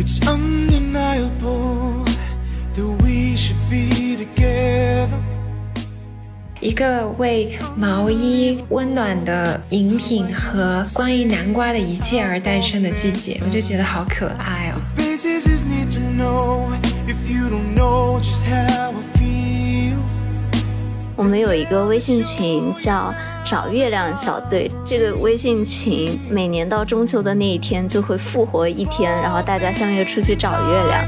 [0.00, 2.06] It's undeniable
[2.74, 5.20] that we should be together.
[6.62, 14.80] 一个为毛衣、温暖的饮品和关于南瓜的一切而诞生的季节，我就觉得好可爱哦。
[14.96, 16.72] Basis is need to know
[17.06, 19.98] if you don't know just how I feel.
[21.14, 23.12] 我们有一个微信群叫
[23.44, 31.06] “找月亮小队”，这个微信群每年到中秋的那一天就会复活一天，然后大家相约出去找月亮。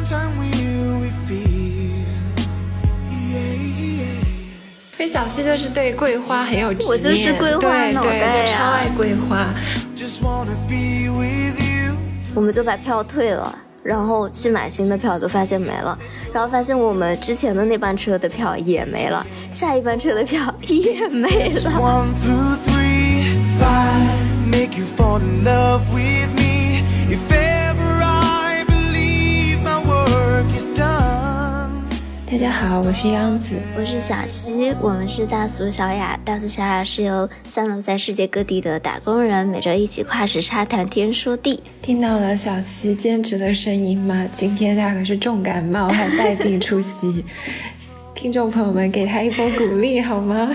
[4.99, 9.49] 为小溪就是对桂花很有执念，我就是桂花对脑袋呀对，就超爱桂花。
[12.35, 15.99] 我们就把票退了，然后去买新的票，就发现没了，
[16.33, 21.71] 然后发现我们之前的那班车的票也没了，下一班车的票也没了。
[32.33, 33.57] 大家好，我是央子。
[33.77, 36.19] 我是小溪，我们是大俗小雅。
[36.25, 41.63] 大俗小雅是由散落在世界各地的打工人每周一起跨时差谈天说地。
[41.83, 44.27] 听到了小溪兼职的声音吗？
[44.33, 47.23] 今天她可是重感冒，还带病出席。
[48.17, 50.51] 听众朋友们，给她一波鼓励好吗？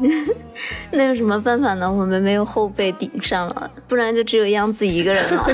[0.90, 1.92] 那有什么办法呢？
[1.92, 5.46] 我们没有后背顶上了，不然就只有央子一个人了。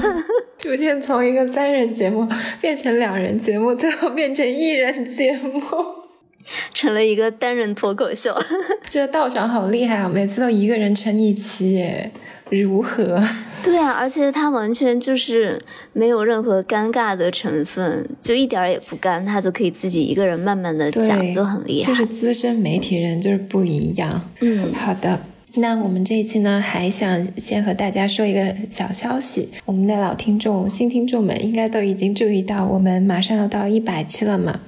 [0.62, 2.28] 逐渐从一个三人节目
[2.60, 5.60] 变成两人节目，最后变成一人节目。
[6.72, 8.34] 成了一个单人脱口秀。
[8.88, 10.08] 这道长好厉害啊！
[10.08, 12.10] 每次都一个人撑一期耶，
[12.48, 13.22] 如何？
[13.62, 15.58] 对啊，而且他完全就是
[15.92, 21.88] 没有任何尴尬的成分，就一点也不干，他就可以自己一个人慢慢的讲，就很厉害。
[21.88, 24.28] 就是资深媒体人就是不一样。
[24.40, 25.20] 嗯，好的。
[25.54, 29.48] 那我们这一期呢，还想先和大家说一个小消息。
[29.64, 34.60] 我们的老听众、新听众们应该都已经注意到，我们马上要到一百期了嘛。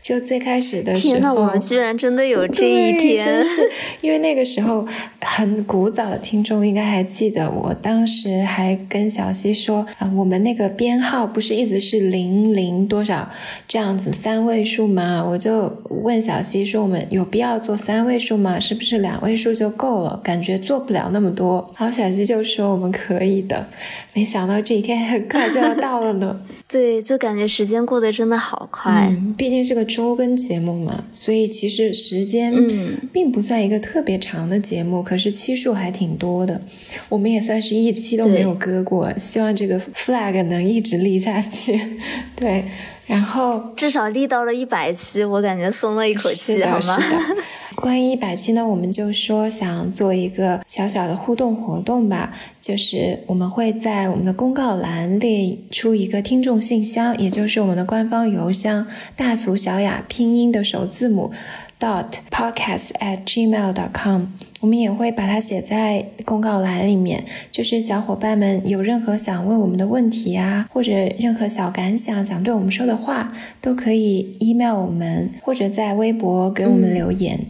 [0.00, 3.44] 就最开始的时候，天呐，我们居然真的有这一天真！
[3.44, 3.70] 是
[4.00, 4.86] 因为那个时候
[5.20, 13.28] 很古早的听众应该还记得，我当时还跟小溪说啊、我们那个编号不是一直是零零多少
[13.68, 15.22] 这样子三位数吗？
[15.22, 18.58] 我就问小溪说，我们有必要做三位数吗？
[18.58, 20.20] 是不是两位数就够了？
[20.24, 21.70] 感觉做不了那么多。
[21.76, 23.68] 然后小溪就说我们可以的，
[24.14, 26.40] 没想到这一天很快就要到了呢。
[26.66, 29.08] 对，就感觉时间过得真的好快。
[29.10, 36.60] 嗯，毕竟是个周更节目嘛，所以其实时间嗯并不算一个特别长的节目，可是期数还挺多的。
[37.08, 41.80] 我们也算是一期都没有割过，希望这个 flag 能一直立下去。
[42.36, 42.64] 对，
[43.06, 46.98] 然后至少立到了一百期，我感觉松了一口气，好吗？
[47.80, 58.86] 关于一百期呢，我们就说想做一个小小的互动活动吧，就是我们会在我们的公告栏列出一个听众信箱，也就是我们的官方邮箱
[59.16, 61.32] 大俗小雅拼音的首字母
[61.80, 64.26] dot podcast at gmail dot com。
[64.60, 73.28] 我们也会把它写在公告栏里面，就是小伙伴们有任何想问我们的问题啊，或者任何小感想想对我们说的话，
[73.62, 77.46] 都可以 email 我们，或者在微博给我们留言。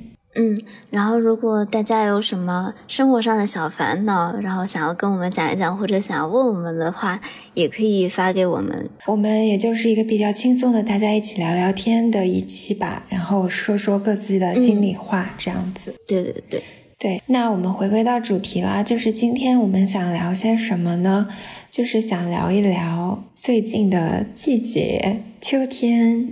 [0.90, 7.20] 然后如果大家有什么生活上的小烦恼，然后想要跟我们讲一讲，或者想要问我们的话，
[7.54, 8.88] 也可以发给我们。
[9.06, 15.94] 我们也就是一个比较轻松的，大家一起聊聊天的一期吧，然后说说各自的心里话，这样子。
[16.06, 16.62] 对对对，
[16.98, 21.28] 对，那我们回归到主题啦，就是今天我们想聊些什么呢？
[21.70, 26.30] 就是想聊一聊最近的季节，秋天。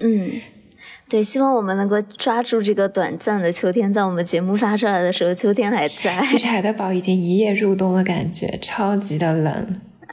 [0.00, 0.32] 嗯，
[1.10, 9.66] 对，希望我们能够抓住这个短暂的秋天，在我们节目发出来的时候，秋天还在其实海德堡已经一夜入冬的感觉，超级的冷。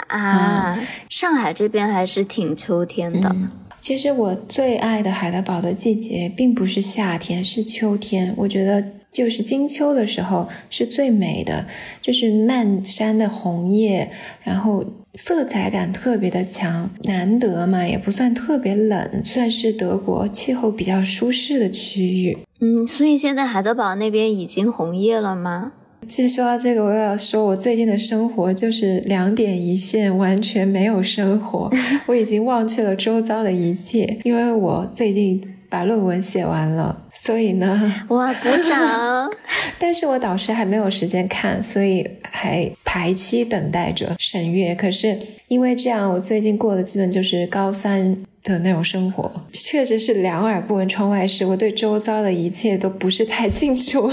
[0.07, 0.77] 啊。
[1.09, 3.29] 上海这边还是挺秋天的。
[3.29, 3.49] 嗯
[3.79, 8.33] 其实我最爱的海德堡的季节，并不是夏天，是秋天。
[8.35, 8.83] 我觉得
[9.17, 11.65] 就是金秋的时候是最美的，
[12.03, 14.11] 就是漫山的红叶，
[14.43, 14.85] 然后
[15.15, 22.37] 色彩感特别的强，难得嘛，也不算特别冷，算是德国气候比较舒适的区域。
[22.59, 25.71] 嗯，所以现在海德堡那边已经红叶了吗？
[26.07, 31.71] 其实说到这个，我又要说，我最近的生活就是两点一线，完全没有生活。
[32.05, 39.29] 我已经忘却了周遭的一切，因为我最近把论文写完了，所以呢，我，鼓掌！
[39.77, 44.73] 但是我导师还没有时间看，所以还排期等待着审阅。
[44.73, 45.19] 可是
[45.49, 54.09] 因为这样，我最近过的基本就是高三的那种生活，确实是两耳不闻窗外事，我对周遭的一切都不是太清楚。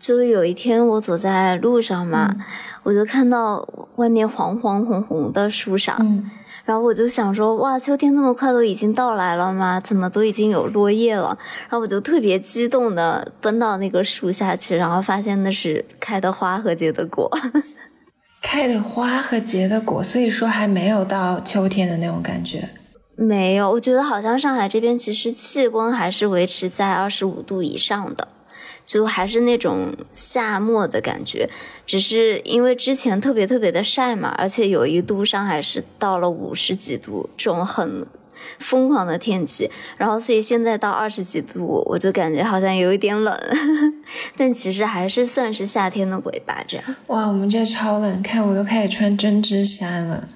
[0.00, 2.34] 就有一天我走在路上嘛，
[2.82, 6.30] 我就看到外面黄黄红红的树上，嗯，
[6.64, 9.78] 然后我就想说，哇，秋天这么快都已经到来了吗？
[9.78, 11.36] 怎么都已经有落叶了？
[11.68, 17.30] 然后我就特别激动的奔到那个树下去，然后发现那是开的花和结的果。
[18.40, 22.70] 开的花和结的果，所以说还没有到秋天的那种感觉。
[23.16, 28.28] 没有，我觉得好像上海这边其实气温还是维持在二十五度以上的。
[28.90, 31.48] 就还是那种夏末的感觉，
[31.86, 38.04] 只是因为之前特别特别的晒嘛，而且有一度上海是到了五十几度这种很
[38.58, 43.40] 疯狂的天气，然后所以现在到二十几度，我就感觉好像有一点冷，
[44.36, 46.96] 但其实还是算是夏天的尾巴这样。
[47.06, 50.26] 哇，我们这超冷，看我都开始穿针织衫了。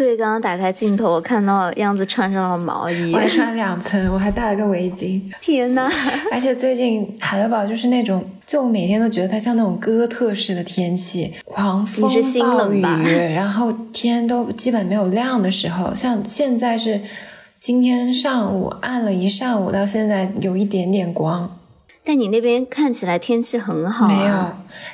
[0.00, 5.20] 对，刚刚打开镜头，我看到样子穿上了毛衣，我还穿两层，我还戴了个围巾。
[5.42, 5.90] 天呐！
[6.32, 12.80] 而且最近海德堡就是那种，就我每天都觉得它像那种哥特式的天气，狂风暴雨，
[13.34, 15.94] 然后天都基本没有亮的时候。
[15.94, 17.02] 像现在是
[17.58, 21.58] 今天上午暗了一上午，到现在有一点点光。
[22.02, 24.46] 但你那边看起来天气很好，没有，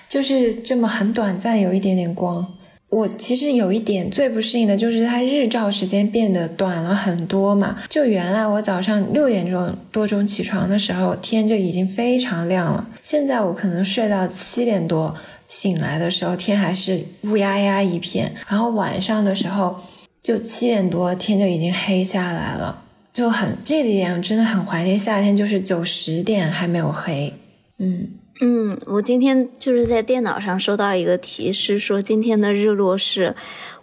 [0.09, 2.45] 就是这么很短暂有一点点光。
[2.89, 7.77] 我其实有一点最不适应的就是它日照时间变得短了很多嘛。
[7.89, 12.89] 就原来我早上六点钟多钟起床的时候，天就已经非常亮了。
[13.03, 15.15] 现在我可能睡到七点多
[15.49, 18.33] 醒来的时候，天还是乌压压一片。
[18.49, 19.77] 然后晚上的时候，
[20.23, 27.35] 就七点多天就已经黑下来了，就很这一点真的很怀念夏天，就是九十点还没有黑。
[27.79, 28.11] 嗯。
[28.41, 33.35] 嗯，我今天就是在电脑上收到一个提示，说今天的日落是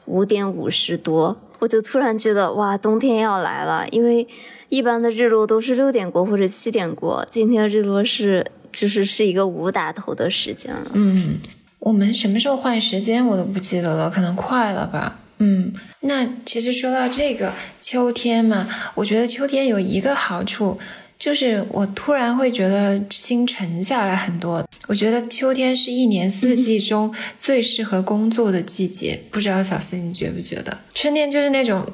[0.06, 3.88] 五点五十多，我就突然觉得哇，冬天要来了。
[3.90, 4.28] 因为
[4.70, 10.92] 一般的日落都是六点过或者七点过，今天的日落是就是是一个五打头的时间了。
[10.94, 11.40] 嗯，
[11.80, 15.20] 我们什么时候换时间我都不记得了，可能快了吧。
[15.40, 20.78] 嗯，那其实说到这个秋天嘛，我觉得秋天有一个好处。
[21.24, 24.62] 就是我突然会觉得心沉下来很多。
[24.90, 30.78] 我觉得秋天是一年四季中最适合工作的季节，不知道小溪你觉不觉得？
[30.94, 31.88] 春天就是那种，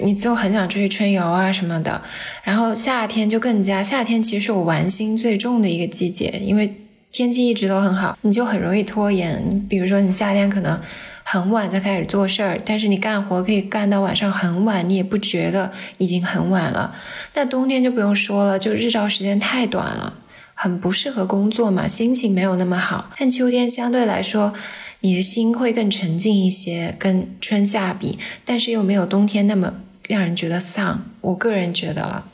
[0.00, 2.02] 你就很想出去春游啊什么的。
[2.42, 6.74] 然后夏天就更加，夏天其实是我玩心最重的一个季节，因为
[7.12, 9.64] 天气一直都很好，你就很容易拖延。
[9.68, 10.80] 比如说你夏天可能。
[11.26, 16.94] 很晚才开始做事儿，但是你干活可以干到晚上很晚，你也不觉得已经很晚了。
[17.32, 20.14] 那冬天就不用说了，就日照时间太短了，
[20.52, 23.10] 很不适合工作嘛，心情没有那么好。
[23.18, 24.52] 但秋天相对来说，
[25.00, 29.74] 你的心会更沉静一些，跟春夏比，但是又没有冬天那么
[30.06, 31.06] 让人觉得丧。
[31.22, 32.26] 我个人觉得了，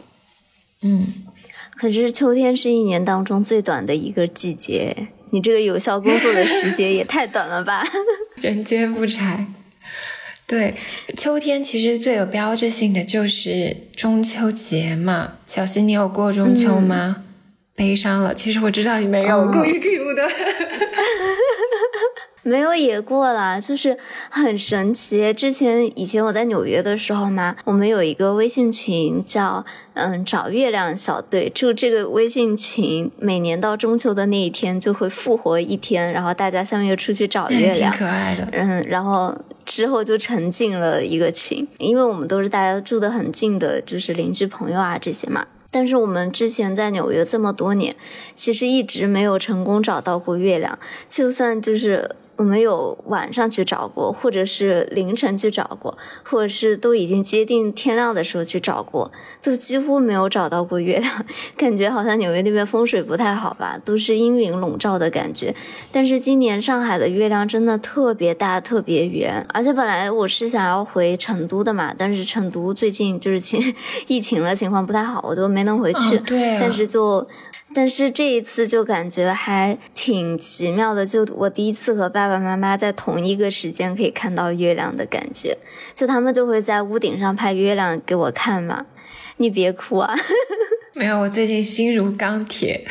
[0.83, 1.07] 嗯，
[1.77, 5.07] 可是秋天是一年当中最短的一个季节。
[5.33, 7.85] 你这个有效工作的时间也太短了吧！
[8.41, 9.47] 人间不柴。
[10.47, 10.75] 对，
[11.17, 15.35] 秋天其实最有标志性的就是中秋节嘛。
[15.47, 17.25] 小溪，你有过中秋吗？
[17.77, 18.35] 悲伤了。
[18.35, 20.23] 其实我知道你没有，故意 Q 的。
[22.43, 23.99] 没有也过啦，就是
[24.31, 25.33] 很神奇。
[25.35, 38.49] 之前以前我在纽约的时候嘛，我们有一个微信群叫“嗯找月亮小队”，就这个微信群每年到中秋的那一天就会复活一天，然后大家相约出去找月亮，挺可爱的。
[38.53, 39.37] 嗯，然后
[39.67, 45.47] 之后就沉进了一个群，因为我们都是大家住的很近的，就是邻居朋友啊这些嘛。
[45.71, 47.95] 但是我们之前在纽约这么多年，
[48.35, 52.17] 其实一直没有成功找到过月亮，就算就是。
[52.41, 61.27] 我们有晚上去找过，或者是凌晨去找过，或者是都已经接近天亮的时候去找过，都几乎没有找到过月亮。
[61.59, 65.55] 感觉好像纽约那边风水不太好吧，都是阴云笼罩的感觉。
[65.93, 69.47] 但是今年上海的月亮真的特别大，特别圆。
[69.53, 73.75] 而且本来我是想要回成都的嘛，但是成都最近就是情
[74.09, 76.17] 疫情的，情况不太好，我都没能回去。
[76.21, 77.29] 对，但是就。
[77.73, 85.57] 但是这一次就感觉还挺奇妙的，就我第一次和爸爸妈妈在同一个时间可以看到月亮的感觉，
[85.95, 88.87] 就他们就会在屋顶上拍月亮给我看嘛。
[89.37, 90.15] 你别哭啊，
[90.93, 92.85] 没有，我最近心如钢铁，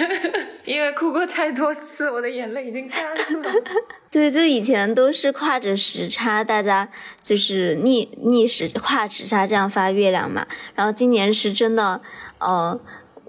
[0.66, 3.52] 因为哭过太多次，我的眼泪已经干了。
[4.12, 6.88] 对，就以前都是跨着时差，大家
[7.22, 12.02] 就是逆逆时跨时差这样发月亮嘛，然后今年是真的，
[12.38, 12.78] 呃。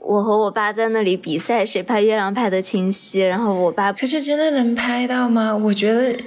[0.03, 3.22] 我和我爸在那里比赛，谁拍月亮拍的清晰。
[3.22, 5.55] 然后我爸，可是真的能拍到吗？
[5.55, 6.20] 我觉得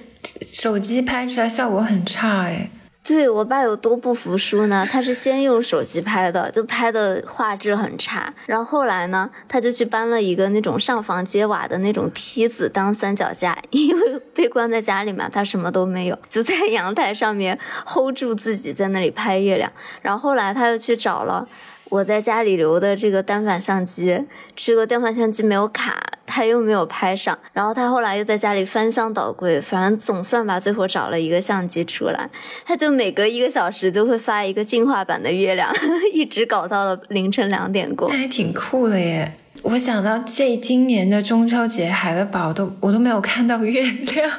[0.42, 2.70] 手机拍出来效果很差哎。
[3.02, 4.88] 对我爸有多不服输呢？
[4.90, 8.32] 他是先用手机拍的，就拍的画质很差。
[8.46, 19.70] 然后后来呢，他就去搬了一个那种上房揭瓦的那种梯子当三脚架， 因为被关在家里嘛，他什么都没有，就在阳台上面 hold 住自己在那里拍月亮。
[20.00, 21.46] 然后后来他又去找了。
[21.94, 24.24] 我在家里留的这个单反相机，
[24.56, 27.38] 这个单反相机没有卡，他又没有拍上。
[27.52, 32.28] 然后他后来又在家里翻箱倒柜，反正总算把最后找了一个相机出来。
[32.66, 35.72] 他就每隔一个小时就会发一个进化版的月亮，
[36.12, 38.08] 一直搞到了凌晨两点过。
[38.10, 39.36] 那还挺酷的耶！
[39.62, 44.30] 我想到这今年的中秋节，海德堡都我都没有看到月亮，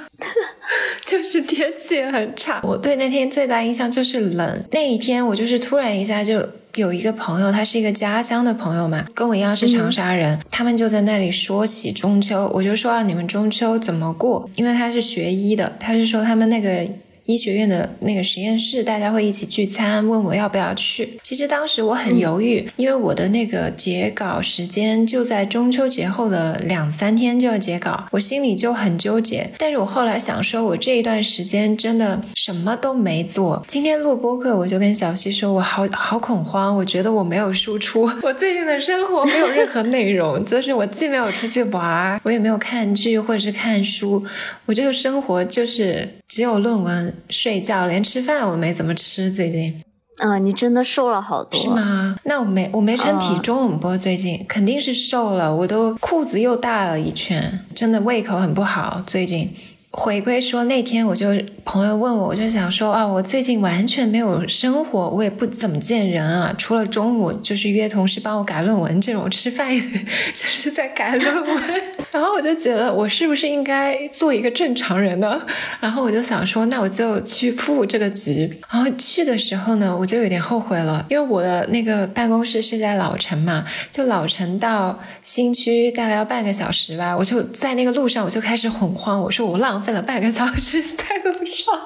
[1.06, 2.60] 就是天气很差。
[2.64, 4.60] 我对那天最大印象就是冷。
[4.74, 6.46] 那一天我就是突然一下就。
[6.76, 14.50] 有一个朋友，他是一个家乡的朋友嘛，跟我一样是长沙人，他们就在那里说起中秋，我就说啊，你们中秋怎么过？
[14.56, 16.88] 因为他是学医的，他是说他们那个。
[17.26, 21.18] 医学院的那个实验室，大家会一起聚餐，问我要不要去。
[21.24, 29.50] 其实当时我很犹豫，因为我的那个截稿时间就在中秋节后的两三天就要截稿，我心里就很纠结。
[29.58, 33.66] 但是我后来想说，我这一段时间真的什么都没做。
[33.68, 44.24] 今天录播课，我就跟小溪说，我好好恐慌，我觉得我没有输出， 我最近的生活没有任何内容， 就是我既没有出去玩，我也没有看剧或者是看书，
[44.68, 47.15] 我这个生活就是只有论文。
[47.30, 49.32] 睡觉，连吃饭我没怎么吃。
[49.32, 49.82] 最近，
[50.18, 52.18] 啊，你真的瘦了好多，是吗？
[52.24, 55.56] 那我没，我没称体重，不过最近肯定是瘦了。
[55.56, 59.04] 我都裤子又大了一圈，真的胃口很不好。
[59.06, 59.54] 最近。
[59.98, 61.28] 回归说那天我就
[61.64, 69.72] 朋友问我，我就想说啊，我最近完全没有生活，我也不怎么见人啊，除了中午就是约同事帮我改论文这种，吃饭
[70.36, 71.64] 就是在改论文。
[72.12, 75.42] 然后我就觉得我是不是应该做一个正常人呢？
[75.80, 78.60] 然后我就想说，那我就去赴这个局。
[78.70, 87.16] 然后去的时候呢，我就有点后悔了，因为我的那个办公室是在老城嘛，就老城到新区大概要半个小时吧。
[87.18, 89.85] 我就在那个路上，我就开始恐慌，我说我浪。
[89.86, 91.80] 费了半个小时 在路上，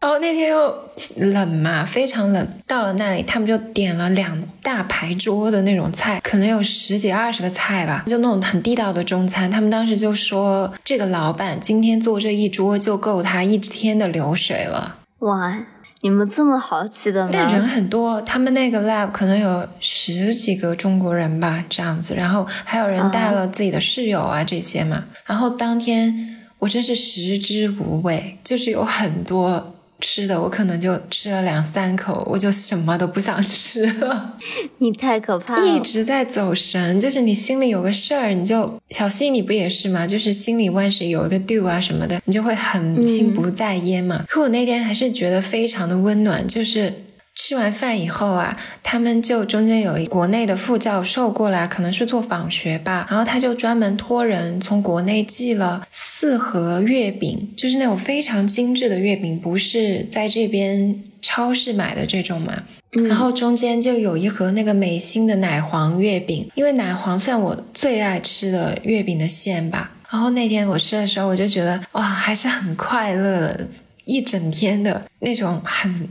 [0.00, 0.74] 然后那天又
[1.16, 2.48] 冷嘛，非常冷。
[2.66, 9.50] 到了那里，他们就点了两大排桌的那种菜，可能有十几二十个菜吧，就那种很地道的中餐。
[9.50, 14.96] 他们当时就说，这个老板今天做这一桌就够他一天的流水了。
[15.18, 15.56] 哇，
[16.00, 17.30] 你们这么豪气的吗？
[17.32, 22.16] 那人很多，他们那个 lab 可能有十几个中国人吧，这样子。
[22.16, 25.04] 然后还有人带了自己的室友啊这些嘛。
[25.26, 26.31] 然后当天。
[26.62, 34.36] 我真是食之无味，就是有很多吃的，我可能就吃了两三口，我就什么都不想吃了。
[34.78, 40.06] 你太可怕了，一直在走神，就是你心里有个事儿，你就小溪你不也是吗？
[40.06, 44.24] 就是心里万事有一个 do 啊什么的，你就会很心不在焉嘛。
[44.28, 46.94] 可我那天还是觉得非常的温暖，就是。
[47.34, 62.62] 吃完饭以后啊，他们就中间有一国内的副教授过来，可能是做访学吧，然后他就专门托人从国内寄了四盒月饼，就是那种非常精致的月饼，不是在这边超市买的这种嘛。
[63.08, 69.90] 然后中间就有一盒那个美心的奶黄月饼，因为奶黄算我最爱吃的月饼的馅吧。
[70.10, 73.66] 然后那天我吃的时候，我就觉得哇，还是很快乐的，
[74.04, 76.06] 一整天的那种很。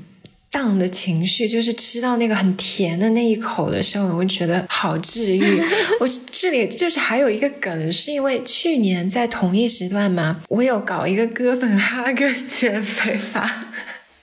[0.51, 5.62] 荡的情绪，就是吃到那个很甜的那一口的时候，我觉得好治愈。
[6.00, 13.65] 我这里就是还有一个梗，是因为去年在同一时段嘛，我有搞一个哥本哈根 减肥法。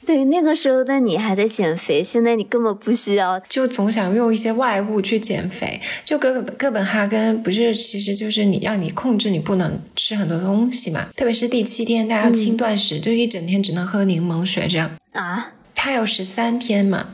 [0.04, 5.78] 对，那个时候的你还在减肥，现在你根本不需要，就总想用一些外物去减肥。
[6.02, 15.52] 就哥哥本哈根不是，其实就是你让你控制你不能吃很多东西嘛，特别是第七天大家轻断食，就一整天只能喝柠檬水这样啊。
[15.78, 17.10] 他有十三天嘛，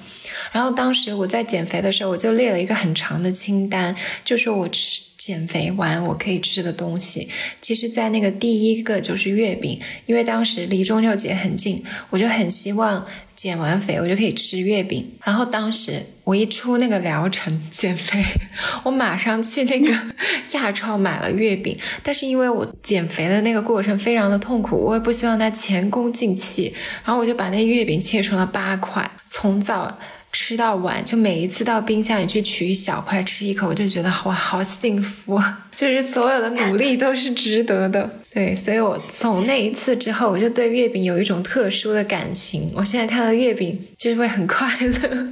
[0.53, 7.29] 然后当时我在减肥的时候，我就列了一个很长的清单，就说我吃减肥完我可以吃的东西。
[7.61, 13.07] 其实，在那个第一个就是月饼，因为当时离中秋节很近，我就很希望。
[13.35, 15.11] 减完肥，我就可以吃月饼。
[15.21, 18.25] 然后当时我一出那个疗程减肥，
[18.85, 19.93] 我马上去那个
[20.55, 21.77] 亚超买了月饼。
[22.01, 26.73] 但是因为我减肥的那个过程非常的痛苦，我也不希望它前功尽弃。
[27.05, 29.99] 然后我就把那月饼切成了八块，从早。
[30.35, 35.41] 吃到晚，就每一次到冰箱里去取一小块吃一口，我就觉得哇，好幸福！
[35.77, 38.11] 就是所有的努力都是值得的。
[38.33, 42.73] 对，所以我从那一次之后，我就对月饼有一种特殊的感情。
[42.75, 45.29] 我现在看到月饼，就是会很快乐。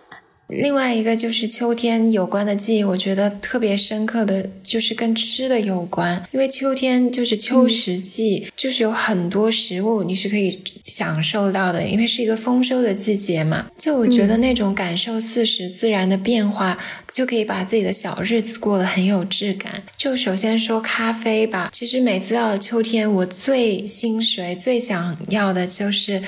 [0.60, 13.66] 另外一个就是秋天有关的记忆，我觉得特别深刻的就是跟吃的有关，因为秋天就是秋食季，就是有很多食物你是可以享受到的，因为是一个丰收的季节嘛。
[13.78, 16.78] 就我觉得那种感受四时自然的变化，
[17.12, 19.82] 就可以把自己的小日子过得很有质感。
[19.96, 26.22] 就首先说咖啡吧，其实每次到了秋天，我最心水、最想要的就是。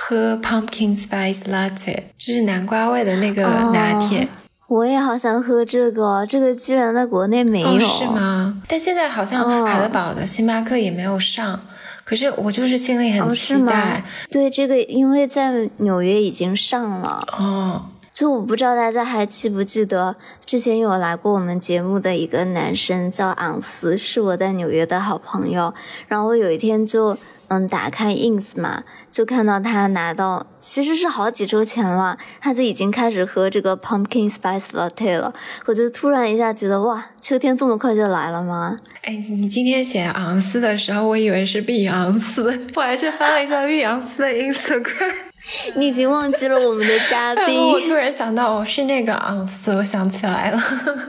[0.00, 3.42] 喝 pumpkin spice latte，就是南瓜味的那个
[3.72, 4.28] 拿铁。
[4.68, 8.62] 我也好想喝这个，这个居然在国内没有，是吗？
[8.68, 11.60] 但现在好像海德堡的星巴克也没有上。
[12.04, 14.04] 可是我就是心里很期待。
[14.30, 17.26] 对这个，因为在纽约已经上了。
[17.36, 17.86] 哦。
[18.18, 25.72] 就我不知道大家还记不记得，之前有来过我们节目的一个男生叫昂斯，是我在纽约的好朋友。
[26.08, 27.16] 然后我有一天就。
[27.50, 35.32] 嗯，打开 ins 嘛，就看到他拿到，其实是好几周前了，他就已经开始喝这个 pumpkin spice latte 了。
[35.64, 38.78] 我就突然一下觉得，哇，秋天这么快就来了吗？
[39.00, 45.27] 哎，你今天写昂斯的时候，我以为是碧昂斯，我还去翻了一下碧昂斯的 Instagram。
[45.76, 47.60] 你已经忘记了我们的嘉 宾。
[47.60, 50.60] 我突然想到，我是那个昂斯，我想起来了。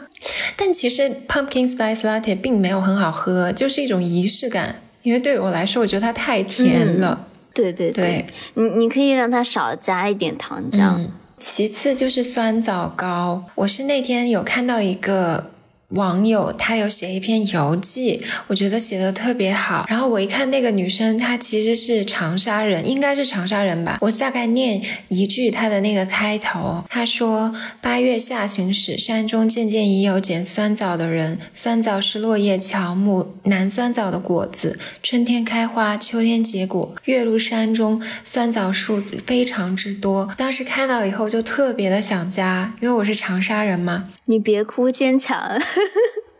[0.55, 4.81] 但其实 pumpkin spice latte 并没有很好喝，就是一种仪式感。
[5.03, 7.27] 因为对我来说，我觉得它太甜了。
[7.53, 11.07] 对对对，你你可以让它少加一点糖浆。
[11.37, 15.51] 其次就是酸枣糕，我是那天有看到一个。
[15.89, 19.85] 网友他有写一篇游记，我觉得写的特别好。
[19.89, 23.97] 然后我一看那个女生，她其实是长沙人，应该是长沙人吧。
[24.01, 31.39] 我大概念一句她的那个开头，她说：“八月下旬时，山中渐渐已有捡酸枣的人。
[31.53, 36.95] 酸枣是落叶乔木，南酸枣的果子，春天开花，秋天结果。
[37.05, 40.29] 岳麓山中酸枣树非常之多。
[40.37, 44.09] 当时看到以后就特别的想家，因为我是长沙人嘛。
[44.29, 45.59] 你别哭，坚强。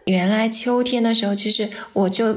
[0.05, 2.35] 原来秋天的时候，其实我就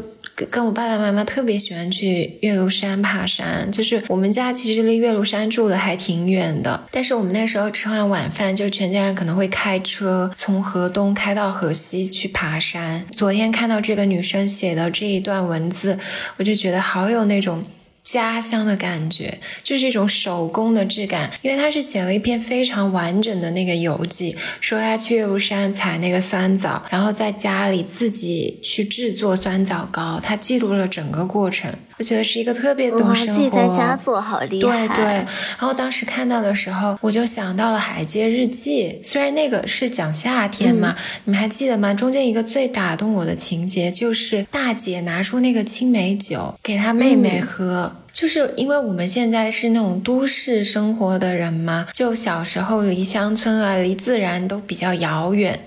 [0.51, 3.71] 跟我爸爸妈妈特别喜欢去岳麓山爬山。
[3.71, 13.07] 就是我们家其实离岳麓山住的还挺远的，但是我们那时候吃完晚饭，就全家人可能会开车从河东开到河西去爬山。
[13.13, 15.99] 昨天看到这个女生写的这一段文字，
[16.39, 17.63] 我就觉得好有那种。
[18.03, 21.31] 家乡的感觉，就是一种手工的质感。
[21.43, 31.73] 因为他是写了一篇非常完整的那个游记，说他去岳麓山采那个酸枣，然后在家里自己去制作酸枣糕，他记录了整个过程。
[32.03, 33.33] 我觉得是一个特别懂生活。
[33.33, 34.89] 自己在家做好厉害。
[34.89, 35.05] 对对。
[35.05, 41.95] 然后当时看到的时候，我就想到了《海街日记》，虽然那个是讲夏天嘛，你们还记得吗？
[41.95, 47.93] 中间一个最打动我的情节，就是大姐拿出那个青梅酒给她妹妹喝。
[48.13, 55.59] 就是因为我们现在是那种都市生活的人嘛，就小时候离乡村啊、离自然都比较遥远，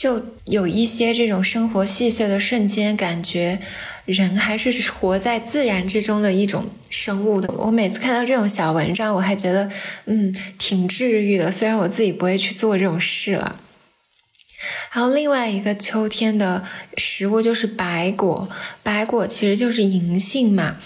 [0.00, 3.60] 就有一些这种生活细碎的瞬间，感觉
[4.06, 7.52] 人还是活在自然之中的一种生物的。
[7.58, 9.70] 我每次看到这种小文章，我还觉得
[10.06, 11.52] 嗯挺治愈的。
[11.52, 13.60] 虽然我自己不会去做这种事了。
[14.90, 16.64] 然后另外一个秋天的
[16.96, 18.48] 食物就是白果，
[18.82, 20.76] 白果其实就是银杏嘛。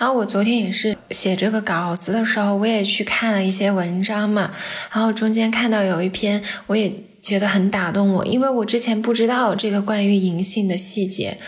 [0.00, 4.50] 然后我昨天也是写这个稿子的时候，我也去看了一些文章嘛。
[4.92, 6.92] 然后中间看到有一篇，我也
[7.24, 11.38] 觉得很打动我，因为我之前不知道这个关于银杏的细节。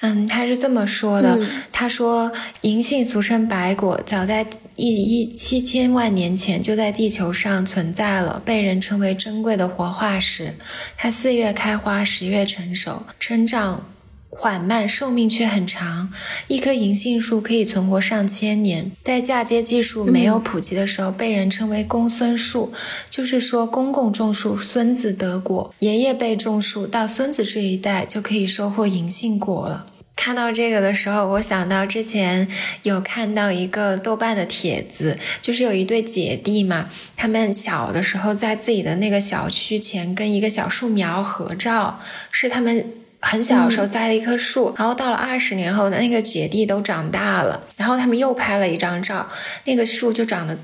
[0.00, 1.36] 嗯，他是这么说的：
[1.72, 10.54] 他说，银杏俗称白果，早在一一七千万年前就在地球上存在了，被人称为珍贵的活化石。
[10.96, 13.93] 它四月开花，十月成熟，成长。
[14.36, 16.12] 缓慢，寿命却很长。
[16.48, 18.90] 一棵银杏树可以存活上千年。
[19.04, 22.72] 在嫁接技术没有普及的时候，被人称为公孙树，
[23.08, 29.86] 就是说公公种树，孙子得果；爷爷辈种树，到孙子这一代就可以收获银杏果了。
[30.16, 32.48] 看到这个的时候，我想到之前
[32.82, 42.84] 有看到一个豆瓣的帖子，就是有一对姐弟嘛，他们小的时候在自己的那个小区前跟一个小树苗合照，是他们。
[43.24, 49.26] 很小的时候栽了一棵树，然后到了二十年后，那个姐弟都长大了，然后他们又拍了一张照，
[49.64, 50.56] 那个树就长得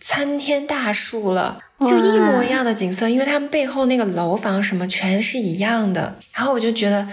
[0.00, 6.16] 参天大树了，就一模一样的景色，因为他们背后那个楼房什么全是一样的。
[6.32, 7.06] 然后我就觉得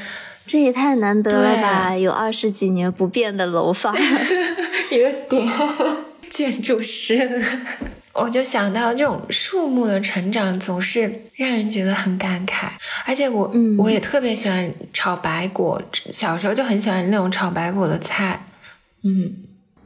[0.47, 3.95] 这也太难得了吧，有二十几年不变的楼房
[4.89, 5.49] 有点
[6.29, 7.43] 建筑师。
[8.13, 12.67] 我就想到这种树木的成长总是让人觉得很感慨，
[13.07, 18.45] 而且我嗯我也特别喜欢炒白果，小时候就很喜欢那种炒白果的菜。
[19.01, 19.33] 嗯，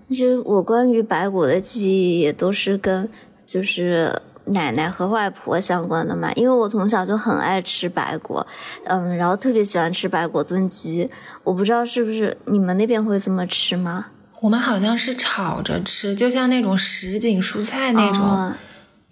[0.09, 3.09] 其实我关于白果的记忆也都是跟
[3.45, 4.13] 就是
[4.47, 8.45] 奶奶和外婆相关的嘛，因为我从小就很爱吃白果，
[8.83, 11.09] 嗯，然后特别喜欢吃白果炖鸡。
[11.45, 14.07] 我不知道是不是你们那边会这么吃吗？
[14.41, 18.23] 我们好像是炒着吃，就像那种什锦蔬菜那种。
[18.23, 18.53] 哦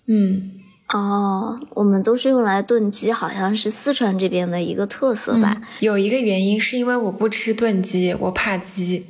[0.08, 0.52] 嗯，
[0.94, 5.60] 哦，我们都是用来炖鸡，好像是四川这边的一个特色吧。
[5.80, 9.08] 有一个原因是因为我不吃炖鸡，我怕鸡。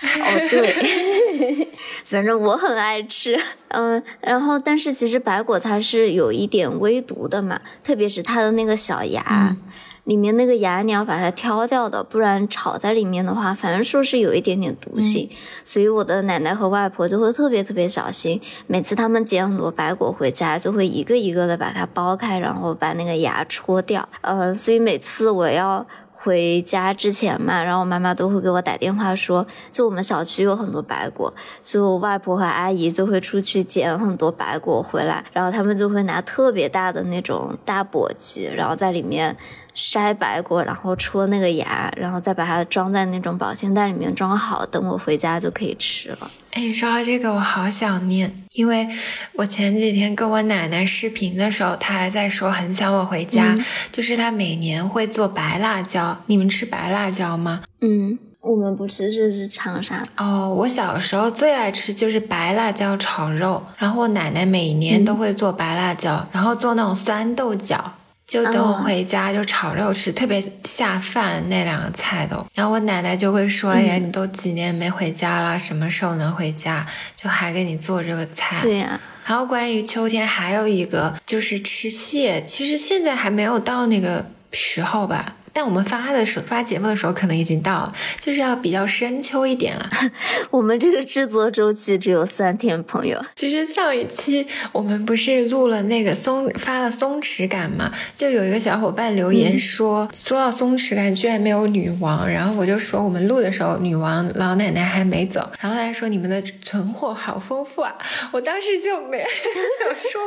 [0.00, 1.68] 哦，对，
[2.04, 3.36] 反正我很爱吃，
[3.68, 9.56] 嗯，然后但是其实白果它是有一点微毒的嘛，特别是它的那个小芽，
[10.04, 15.30] 里面那个芽你要把它挑掉的，不然炒在里面的话，反正说是有一点点毒性，
[15.64, 25.86] 所以我的奶奶和外婆就会特别特别小心，每次他们捡很多白果回家，就会一个一个的把它剥开，然后把那个芽戳掉，呃，所以每次我要。
[26.24, 39.36] 回家之前嘛，然后我妈妈都会给我打电话说，就我们小区有很多白果，所以我外婆和阿姨就会出去捡很多白果回来，然后他们就会拿特别大的那种大簸箕，然后在里面
[39.74, 46.30] 筛白过，然后戳那个芽，然后再把它装在那种保鲜袋里面装好，等我回家就可以吃了。
[46.52, 48.86] 哎，说到这个，我好想念，因为
[49.32, 53.54] 我前几天跟我奶奶视频的时候，她还在说很想我回家，
[53.90, 56.18] 就是她每年会做白辣椒。
[56.26, 57.62] 你们吃白辣椒吗？
[57.80, 60.06] 嗯，我们不吃，这是长沙。
[60.18, 67.94] 哦，我小时候最爱吃就是白辣椒炒肉，然后我奶奶每年都会做白辣椒，然后做那种酸豆角。
[68.32, 72.46] 就等我回家就炒肉吃，特别下饭那两个菜都。
[72.54, 76.86] 然后我奶奶就会说：“哎呀，你都几年没回家了，什么时候能回家？
[77.14, 78.98] 就还给你做这个菜。”对呀。
[79.26, 85.36] 然后关于秋天还有一个就是吃蟹，其实现在还没有到那个时候吧。
[85.52, 89.90] 但我们发的时候发节目的时候可能已经到了，就是要比较深秋一点了。
[90.50, 93.22] 我们这个制作周期只有三天，朋友。
[93.36, 97.92] 其实上一期我们不是录了那个松发了松弛感嘛？
[98.14, 107.94] 就有一个小伙伴留言说，说到松弛感居然没有女王，然后我就说我们录的时候女王老奶奶还没走，然后他说你们的存货好丰富啊，
[108.32, 109.18] 我当时就没
[109.80, 110.20] 想说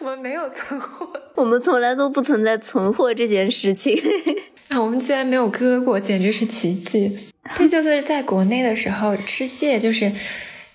[0.00, 3.96] 我们没有存货，我们从来都不存在存货这件事情。
[4.72, 7.18] 啊， 我们居然没有割过，简直是奇迹！
[7.56, 10.10] 对，就是在国内的时候吃蟹，就是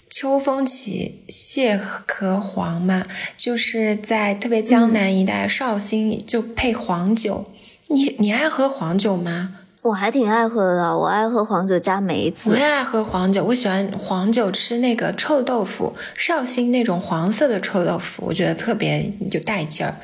[0.09, 3.05] 秋风起，蟹壳黄嘛，
[3.35, 7.45] 就是在特别江南一带，绍兴就配黄酒。
[7.87, 9.49] 你你爱喝黄酒吗？
[9.83, 12.49] 我还挺爱喝的，我爱喝黄酒加梅子。
[12.51, 19.95] 我也爱喝黄酒，我喜欢黄酒吃那个臭豆腐，绍兴那种黄色的臭豆腐，我觉得特别有带劲儿。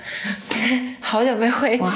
[1.01, 1.85] 好久没回家。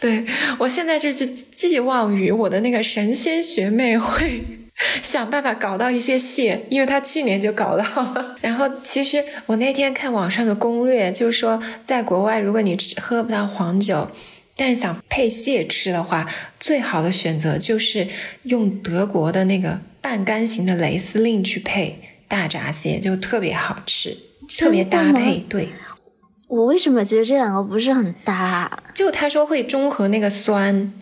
[0.00, 0.24] 对
[0.58, 4.42] 我现在就是寄望于我的那个神仙学妹会
[5.02, 8.34] 想办法搞到一些蟹，因为她去年就搞到了。
[8.40, 14.10] 然后其实我那天看网上的攻略，就是说在国外如果你喝不到黄酒，
[14.56, 16.26] 但是想配蟹吃的话，
[16.58, 18.08] 最好的选择就是
[18.44, 24.16] 用德国的那个半干型的雷司令去配大闸蟹，就特别好吃，
[24.58, 25.44] 特别搭配。
[25.46, 25.68] 对。
[26.50, 28.68] 我为什么觉得这两个不是很搭？
[28.92, 30.92] 就他说会中和那个酸。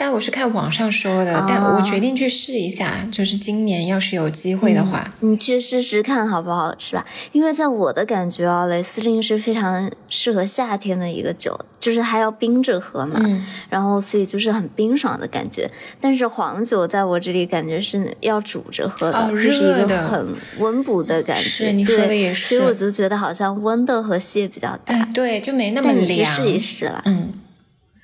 [0.00, 7.04] 但我是看网上说的，但我决定去试一下，就是今年要是有机会的话，你去试试看好不好，是吧？
[7.32, 13.20] 因为在我的感觉啊，雷司令是非常适合夏天的一个酒，就是它要冰着喝嘛，
[13.68, 15.68] 然后所以就是很冰爽的感觉。
[16.00, 20.24] 但是黄酒在我这里感觉是要煮着喝的，就是一个很
[20.58, 21.42] 温补的感觉。
[21.42, 26.02] 是你说的也是，所以我就觉得好像温的和蟹比较大，对，就没那么凉。
[26.02, 27.32] 你去试一试了，嗯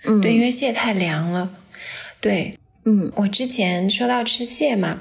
[0.07, 1.49] 嗯，对，因为蟹太凉了。
[2.25, 2.55] 对，
[2.87, 4.99] 嗯，我之前说到吃蟹嘛，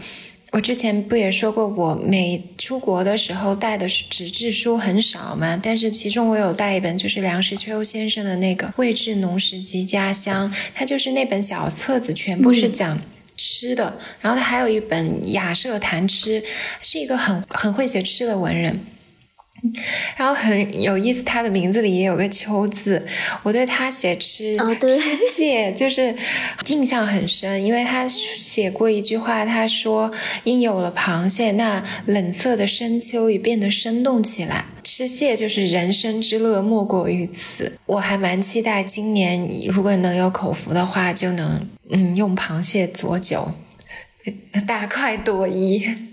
[0.52, 13.00] 我之前不也说过，我每出国的时候带的纸质书很少嘛，但是其中我有带一本，就是梁实秋先生的那个《味治农时及家乡》，它就是那本小册子，全部是讲
[13.38, 13.98] 吃的。
[14.20, 16.42] 然后他还有一本《雅舍谈吃》，
[16.82, 18.78] 是一个很很会写吃的文人。
[20.18, 23.06] 然后很有意思，他的名字里也有个“秋”字，
[23.44, 26.14] 我对他写吃吃 蟹就是
[26.68, 30.12] 印象很深，因为他写过一句话，他说
[30.44, 34.66] ：“因有了螃蟹，那冷色的深秋也变得生动起来。
[34.84, 43.50] 吃蟹就是人生之乐，莫过于此。”我还蛮期待今年如果能有口福的话，就能嗯用螃蟹佐酒，
[44.68, 46.13] 大快朵颐。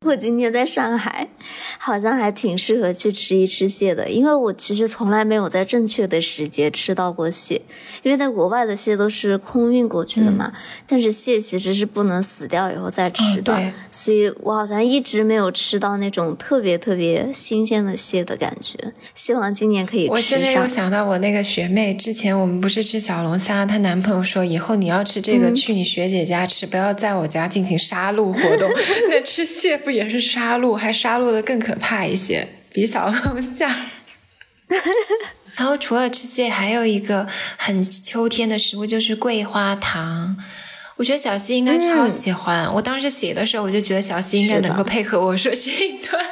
[0.06, 1.28] 我今天在上海，
[1.76, 7.60] 好像还挺适合去吃一吃蟹的，因为我其实从来没有在正确的时节吃到过蟹，
[8.02, 10.54] 因为在国外的蟹都是空运过去的嘛，
[10.86, 20.22] 但是蟹其实是不能死掉以后再吃的，对所以我好像一直没有吃到那种特别特别新鲜的蟹的感觉，希望今年可以吃上。
[20.22, 28.70] 现在又想到我那个学妹，之前我们不是吃小龙虾，她男朋友说以后你要吃这个，嗯去你学姐家吃，不要在我家进行杀戮活动。
[29.10, 33.68] 那吃蟹不也是杀戮，还杀戮的更可怕一些，比小龙虾。
[35.56, 37.26] 然后除了这些，还有一个
[37.56, 40.36] 很秋天的食物就是桂花糖。
[40.96, 42.72] 我觉得小溪应该超喜欢。
[42.74, 46.22] 我当时写的时候，我就觉得小溪应该能够配合我说这一段。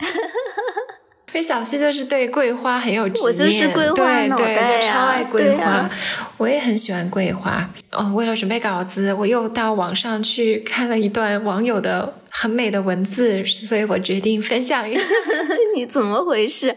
[1.34, 5.64] 因为小溪就是对桂花很有执念，我就是桂花脑对对，袋就超爱桂花。
[5.64, 5.90] 啊
[6.38, 7.70] 我也很喜欢桂花。
[7.90, 15.02] 哦，为了准备稿子，我又到网上去看了一段网友的很美的文字，所以我决定分享一下。
[15.76, 16.74] 你怎么回事？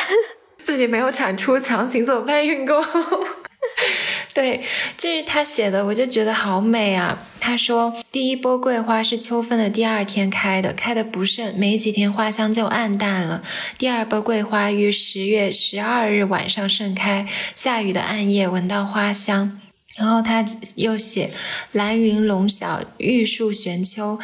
[0.64, 2.82] 自己没有产出，强行做搬运工。
[4.34, 4.62] 对，
[4.96, 7.26] 这是他写的，我就觉得好美啊。
[7.38, 13.42] 他说，第一波桂花是秋分的第二天开的，开的不盛，没几天花香就暗淡了。
[13.76, 19.60] 第二波桂花于十月十二日晚上盛开，下雨的暗夜闻到花香。
[19.96, 21.30] 然后他又写
[21.72, 24.18] “蓝云笼晓，玉树悬秋，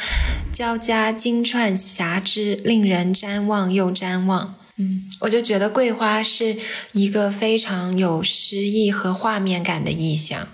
[0.53, 6.57] 交加金串霞枝，令人瞻望又瞻望。”嗯，我就觉得桂花是
[6.93, 10.49] 一个非常有诗意和画面感的意象。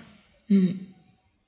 [0.49, 0.79] 嗯，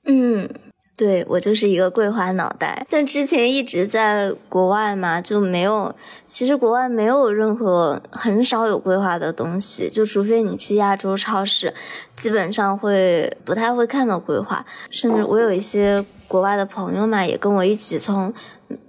[0.06, 0.48] 嗯，
[0.94, 5.94] 对我就是一个桂花脑袋，但之前一直在国外嘛，就没有。
[6.26, 11.72] 其实国外没有任何很少有桂花的东西，就除非你去亚洲超市，
[12.14, 14.64] 基本上会不太会看到桂花。
[14.90, 18.32] 甚至我有一些国外的朋友嘛，也跟我一起从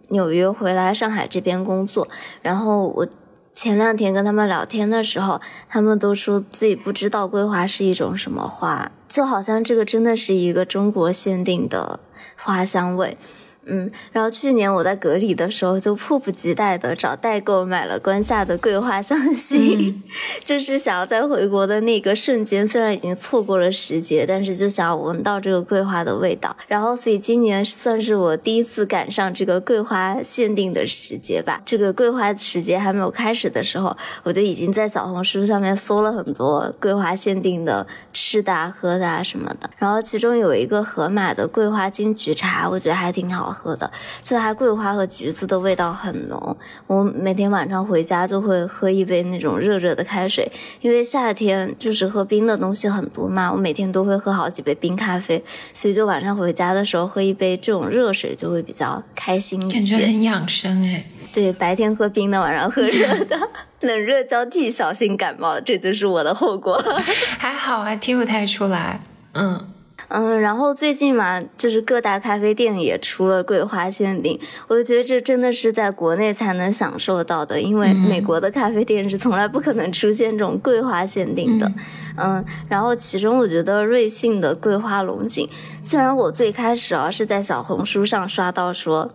[0.09, 2.07] 纽约回来上海这边工作，
[2.41, 3.07] 然后我。
[3.53, 5.39] 前两天跟他们聊天的时候，
[5.69, 11.99] 他们都说自己不知道桂花是一种什么花，就好像这个真的是一个中国限定的
[12.35, 13.17] 花香味。
[13.65, 20.03] 嗯，然后去年我在隔离的时候，就迫不及待的找代购买了关夏的桂花香薰，嗯
[20.43, 26.55] 就是想要在回国的那个瞬间，虽然已经错过了时节，但是就想要闻到这个桂花的味道。
[26.67, 31.61] 然后，所以今年算是我第一次赶上这个桂花限定的时节吧。
[31.65, 39.69] 这个桂花时节还没有开始的时候，我就已经在小红书上面搜了很多桂花限定的吃的、啊、喝的啊什么的。
[39.77, 43.89] 然后其中有一个盒马的桂花金桔茶，我觉得还挺好喝的，
[44.21, 46.57] 就它桂花和橘子的味道很浓。
[46.87, 59.97] 我每天晚上回家就会喝一杯那种热热的开水，因为夏天就是喝冰的东西很多嘛，我每天都会喝好几杯冰咖啡，所以就晚上回家的时候喝一杯这种热水就会比较开心一感觉。
[59.97, 61.05] 很养生哎。
[61.33, 63.35] 对，白天喝冰的，晚上喝热的，
[63.81, 66.79] 冷热交替，小心感冒，这就是我的后果。
[67.39, 68.99] 还好，还听不太出来。
[69.33, 69.65] 嗯，
[70.09, 81.71] 嗯，然后最近嘛，就是各大咖啡店也出了桂花限定，我就觉得这真的是在国内才能享受到的，因为美国的咖啡店是从来不可能出现这种桂花限定的。
[82.15, 85.49] 嗯然后其中我觉得瑞幸的桂花龙井，
[85.81, 89.11] 虽然我最开始啊是在小红书上刷到说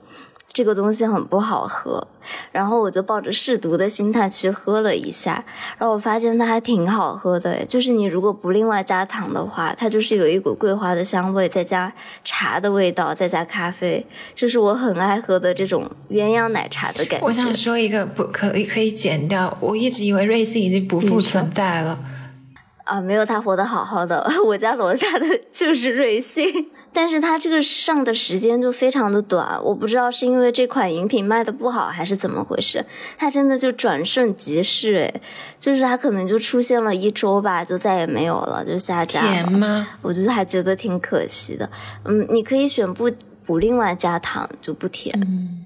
[0.59, 2.05] 这个东西很不好喝，
[2.51, 5.44] 然后我就抱着试毒的心态去喝了一下，
[5.79, 11.92] 然后我发现它还挺好喝的，就是你如果不另外加糖的话，它就是有一股桂花的香味，再加
[12.25, 17.25] 茶的味道，再加咖啡，就是我很爱喝的这种鸳鸯奶茶的感觉。
[17.29, 22.01] 我想说一个不可以可以剪掉，我一直以为瑞幸已经不复存在了。
[22.83, 26.44] 啊，没有他活得好好的， 我家楼下的就是瑞幸，
[27.00, 32.84] 但是它这个上的时间就非常的短，我不知道是因为这款饮品卖的不好还是怎么回事，
[33.16, 35.20] 它真的就转瞬即逝，诶，
[35.61, 39.28] 就是它可能就出现了一周吧，就再也没有了，就下架了。
[39.30, 39.87] 甜吗？
[40.02, 41.70] 我就还觉得挺可惜的。
[42.04, 43.08] 嗯，你可以选不
[43.46, 45.16] 不另外加糖，就不甜。
[45.22, 45.64] 嗯，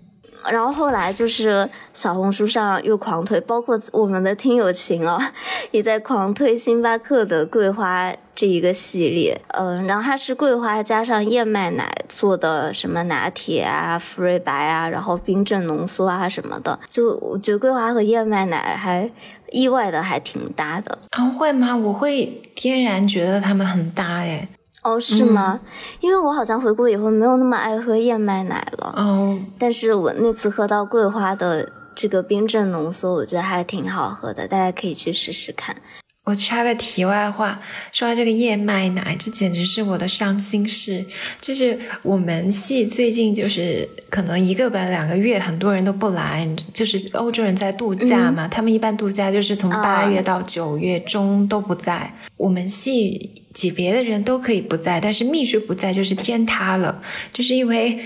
[0.51, 5.33] 然后后来就是小红书上又狂推，包括我们的听友群啊，
[5.71, 9.41] 也在狂推星巴克的桂花这一个系列。
[9.49, 16.79] 嗯、然后它是桂花加上燕麦奶做的什么拿铁啊、馥瑞白啊，然后冰镇浓缩啊什么的。
[16.89, 19.11] 就我觉得桂花和燕麦奶还
[19.51, 20.99] 意外的还挺搭的。
[21.11, 21.77] 啊，会吗？
[21.77, 24.49] 我会天然觉得它们很搭哎。
[24.83, 25.61] 哦，是吗？
[26.01, 28.93] 因为我好像回国以后没有那么爱喝燕麦奶了。
[28.97, 35.77] 哦，但是我那次喝到桂花的这个冰镇浓缩，我觉得还挺好喝的，大家可以去试试看。
[36.25, 41.05] 我插个题外话，说到这个燕麦奶，这简直是我的伤心事。
[41.41, 52.15] 就是我们系最近就是可能一个班两个月，很多人都不来，就是欧洲人在度假嘛，他们一般度假就是从八月到九月中都不在。
[52.37, 57.99] 我们系级别的人都可以不在，但是秘书不在就是天塌了，就是因为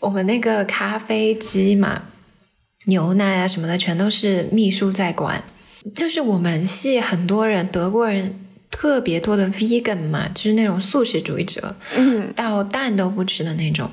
[0.00, 2.02] 我们那个咖啡机嘛，
[2.86, 5.42] 牛奶啊什么的全都是秘书在管。
[5.94, 13.88] 就是我们系很多人，德国人特别多的 vegan 嘛，就是那种素食主义者，嗯，到蛋都不吃的那种，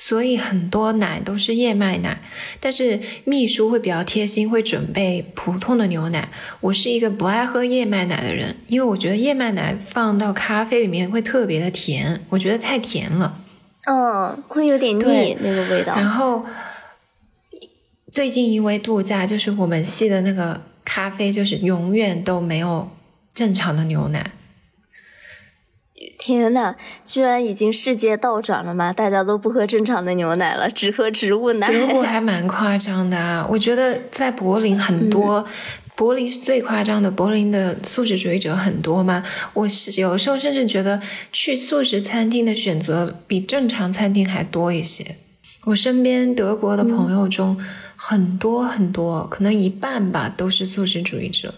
[0.00, 2.20] 所以很多奶都是燕麦奶。
[2.60, 6.28] 但是秘书会比较贴心，会准备普通的牛奶。
[6.60, 13.40] 我是一个不爱喝燕麦奶的人，因为我觉得燕麦奶放到咖啡里面会特别的甜，我觉得太甜了，
[13.86, 15.94] 嗯，会有点腻那个味道。
[15.96, 16.46] 然后
[18.12, 20.62] 最近因为度假，就是我们系的那个。
[20.90, 22.88] 咖啡就是永远都没有
[23.34, 24.30] 正常的牛奶。
[26.18, 28.92] 天呐，居然已经世界倒转了吗？
[28.92, 31.66] 大家都不喝正常的牛奶了，只喝植物奶。
[31.66, 33.46] 德国还蛮夸张的啊！
[33.50, 35.44] 我觉得在柏林很多，
[35.96, 37.10] 柏林是最夸张的。
[37.10, 39.22] 柏林的素食主义者很多嘛，
[39.54, 41.00] 我是有时候甚至觉得
[41.32, 45.16] 去素食餐厅的选择比正常餐厅还多一些。
[45.64, 47.58] 我身边德国的朋友中。
[48.00, 51.52] 很多很多，可能一半吧，都是素食主义者。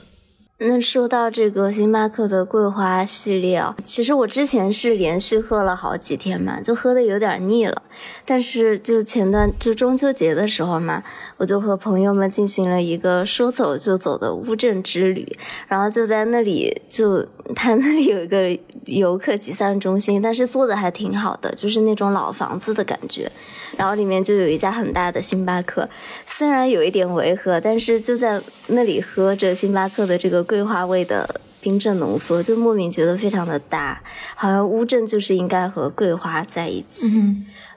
[0.62, 7.82] 那说到这个星巴克的桂花系列啊，其实我之前是连续喝了好几天嘛，就喝的有点腻了。
[8.26, 11.02] 但是就前段就中秋节的时候嘛，
[11.38, 15.34] 我就和朋友们进行了一个说走就走的乌镇之旅，
[15.66, 23.30] 然后就在那里就他那里有一个游客集散中心，但是做的还挺好的，就是那种老房子的感觉。
[23.76, 25.88] 然后里面就有一家很大的星巴克，
[26.26, 34.02] 虽然有一点违和，但是就在那里喝着星巴克的这个桂花味的冰镇浓缩，就莫名觉得非常的搭，
[34.34, 37.18] 好像乌镇就是应该和桂花在一起。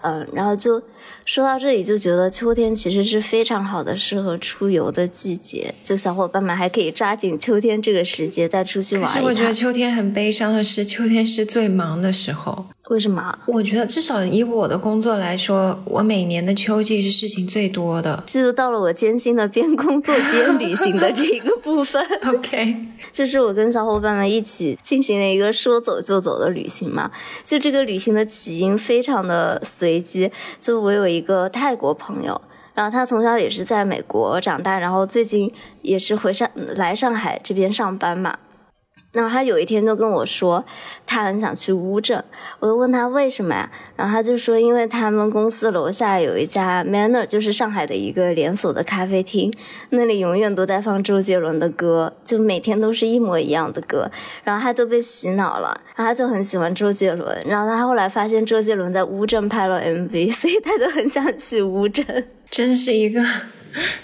[0.02, 0.82] 嗯，然后就。
[1.26, 9.24] 说到这里，就觉得秋天其实是非常好的适合出游的季节，就小伙伴们还可以抓紧秋天这个时节再出去玩一趟。
[9.24, 12.66] 我觉得秋天很悲伤的是，秋天是最忙的时候。
[12.90, 13.34] 为什么？
[13.48, 18.22] 我觉得至少以我的工作来说，我每年的秋季是事情最多的。
[18.28, 22.06] 这就到了我艰辛的边工作边旅行的这一个部分。
[22.28, 22.76] OK，
[23.14, 27.10] 就是我跟小伙伴们一起进行了一个说走就走的旅行嘛。
[27.46, 32.41] 就这个旅行的起因非常的随机，就我有一个泰国朋友，
[32.73, 38.38] 然后他从小也是在美国长大，然后最近也是回上来上海这边上班嘛。
[39.13, 40.65] 然后他有一天就跟我说，
[41.06, 42.21] 他很想去乌镇，
[42.60, 43.71] 我就问他为什么呀？
[43.95, 49.54] 然后他就说，因为他们公司楼下有一家 Manner，就是上海的一个连锁的咖啡厅，
[49.91, 54.10] 那里永远都在放周杰伦的歌，就每天都是一模一样的歌。
[54.43, 57.38] 然后他就被洗脑了，然后他就很喜欢周杰伦。
[57.45, 62.04] 然后他后来发现周杰伦在乌镇拍了 MV， 所以他就很想去乌镇。
[62.49, 63.23] 真是一个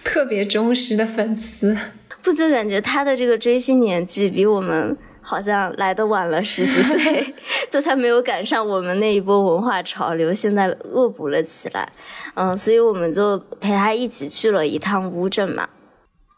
[0.04, 1.76] 特别忠实的粉丝。
[2.30, 7.34] 不就感觉他的这个追星年纪比我们好像来的晚了十几岁，
[7.72, 11.92] 就他没有赶上我们那一波文化潮流，现在恶补了起来。
[12.36, 15.68] 嗯，所以我们就陪他一起去了一趟乌镇嘛。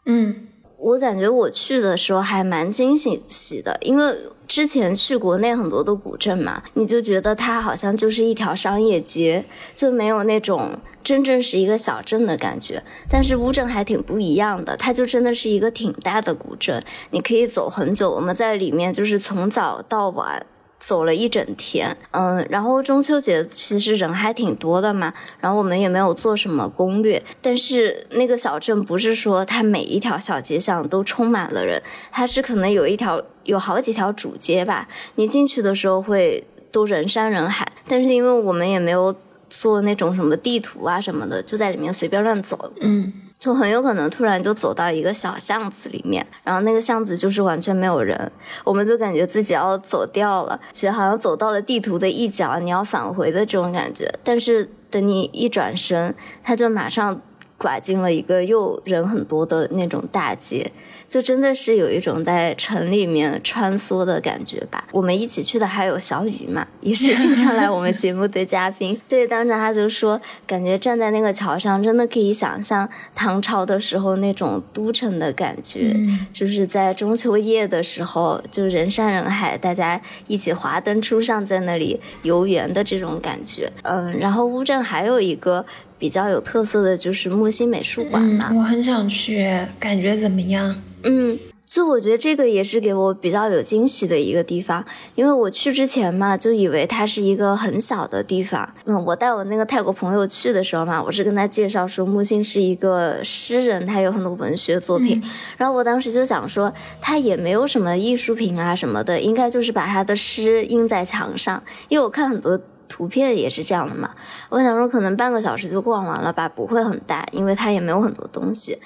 [0.06, 4.16] 嗯，我感觉我去的时候还蛮惊喜的，因为。
[4.46, 10.70] 之前去国内很多的古镇嘛，你就觉得它好像就是一条商业街，就没有那种
[11.02, 12.82] 真正是一个小镇的感觉。
[13.08, 18.10] 但是乌镇还挺不一样的，它就真的是一个挺大的古镇，你可以走很久。
[18.10, 20.44] 我们在里面就是从早到晚。
[20.82, 39.14] 走了一整天，嗯，然后中秋节其实人还挺多的嘛，然后我们也没有做什么攻略，但是那个小镇不是说它每一条小街巷都充满了人，它是可能有一条有好几条主街吧，你进去的时候会都人山人海，但是因为我们也没有
[39.48, 43.12] 做那种什么地图啊什么的，就在里面随便乱走，嗯。
[43.42, 48.30] 就很有可能突然就走到一个小巷子里面，然后那个巷子就是完全没有人，
[48.62, 54.08] 我们就感觉自己要走掉了，觉得好像走到了地图的一角，你要返回的这种感觉。
[54.22, 57.20] 但是等你一转身，它就马上
[57.58, 60.70] 拐进了一个又人很多的那种大街。
[61.12, 64.82] 就真的是有一种在城里面穿梭的感觉吧。
[64.92, 68.98] 我们一起去的还有小雨嘛，也是经常来我们节目的嘉宾。
[69.06, 75.94] 对，当时他就说，感觉站在那个桥上，真的可以想象唐朝的时候那种都城的感觉，
[76.32, 83.70] 就是在中秋夜的时候，就人山人海，大家一起华灯初上，在那里游园的这种感觉。
[83.82, 85.66] 嗯，然后乌镇还有一个
[86.02, 90.82] 比较有特色的就是木心美术馆嘛，我很想去，感觉怎么样？
[91.04, 94.84] 嗯，所以我觉得这个也是给我比较有惊喜的一个地方，
[95.14, 98.68] 因为我去之前嘛，就以为它是一个很小的地方。
[98.84, 105.22] 嗯，我带我那个泰国朋友去的时候嘛，我是跟他介绍说木心是一个诗人，他有很多文学作品。
[105.56, 111.62] 然后我当时就想说，他也没有什么艺术品啊什么的，应该就是把他的诗印在墙上。
[111.88, 112.60] 因为我看很多
[112.92, 114.10] 图片也是这样的嘛。
[114.50, 118.76] 我想说，可能半个小时就逛完了吧，不会很大，因为它也没有很多东西。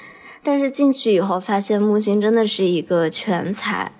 [0.44, 3.90] 但是进去以后发现木星真的是一个全才，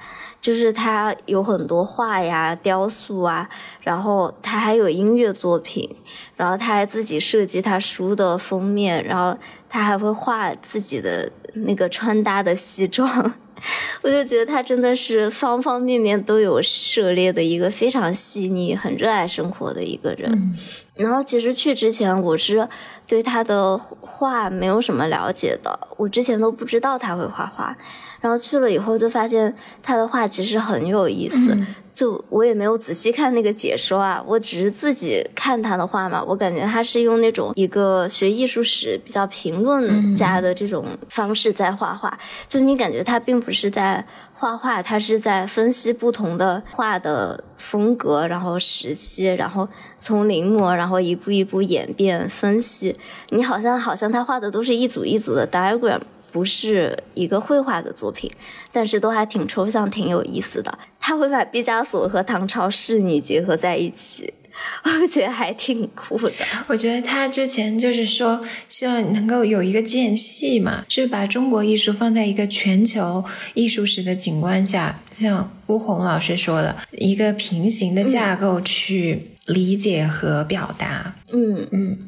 [0.41, 3.49] 就是他有很多画呀、雕塑啊，
[3.81, 5.97] 然后他还有音乐作品，
[6.37, 9.37] 然后他还自己设计他书的封面，然后
[9.69, 13.35] 他还会画自己的那个穿搭的西装，
[14.03, 20.55] 我就觉得他真的是方方面面都有涉猎的一个非常细腻、很热爱生活的一个人。
[20.95, 22.67] 然后其实去之前我是
[23.07, 27.77] 对他的画没有什么了解的，我之前都不知道他会画画。
[28.21, 31.57] 然后去了以后就发现他的画其实很有意思，
[31.97, 44.05] 就我也没有仔细看那个解说啊， 我只是自己看他的画嘛，我感觉他是用那种一个学艺术史比较评论家的这种方式在画画，就你感觉他并不是在。
[44.39, 49.67] 画画，他是在分析不同的画的风格，然后时期，然后
[49.99, 52.95] 从临摹，然后一步一步演变分析。
[53.31, 56.01] 你好像好像他画的都是一组一组的 diagram，
[56.37, 58.31] 不是一个绘画的作品，
[58.71, 60.79] 但是都还挺抽象，挺有意思的。
[61.01, 64.35] 他会把毕加索和唐朝仕女结合在一起。
[64.85, 66.35] 我觉得还挺酷的。
[66.67, 73.25] 我觉得他之前就是说，希望能够有一个间隙嘛，是把中国艺术放在一个全球
[73.55, 81.15] 艺术史的景观下，像吴红老师说的，一个平行的架构去理解和表达。
[81.33, 81.99] 嗯嗯，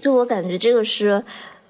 [0.00, 1.24] 就我感觉这个是。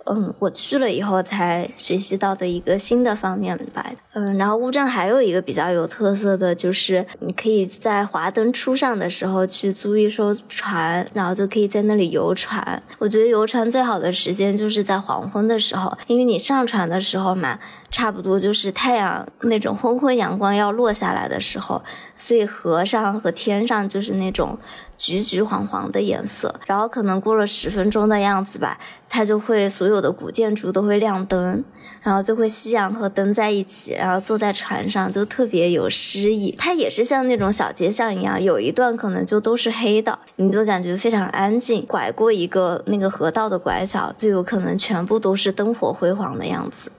[0.07, 3.87] 嗯，我去了以后才学习到的一个新的方面吧。
[4.15, 12.83] 嗯，然后乌镇还有一个比较有特色的就是，你可以在华灯初上的时候去租一艘船，然后就可以在那里游船。
[12.99, 17.59] 我觉得游船最好的时间就是在黄昏的时候，因为你上船的时候嘛，
[17.91, 21.83] 差不多就是太阳那种昏昏阳光要落下来的时候，
[22.17, 24.59] 所以河上和天上就是那种。
[25.03, 28.79] 橘橘黄黄的颜色，然后可能过了十分钟的样子吧，
[29.09, 31.65] 它就会所有的古建筑都会亮灯，
[32.05, 36.55] 然后就会夕阳和灯在一起，然后坐在船上就特别有诗意。
[36.57, 41.85] 它也是像那种小街巷一样，有一段可能就都是黑的，你就感觉非常安静。
[41.85, 46.93] 拐过一个那个河道的拐角，就有可能全部都是灯火辉煌的样子。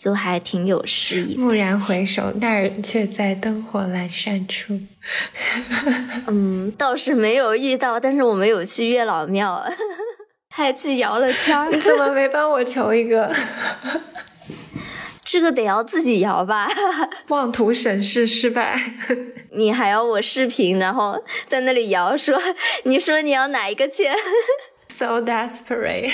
[0.00, 1.36] 就还挺有诗意。
[1.36, 4.80] 蓦然回首，那儿却在灯火阑珊处。
[6.26, 9.62] 嗯，倒是没有遇到，但是我们有去月老庙，
[10.48, 11.70] 还去摇了枪。
[11.70, 13.30] 你怎么没帮我求一个？
[15.22, 16.66] 这个得要自己摇吧。
[17.28, 18.80] 妄图审视失败。
[19.52, 22.40] 你还要我视频，然后在那里摇，说
[22.84, 24.16] 你说你要哪一个签
[24.88, 26.10] ？So desperate。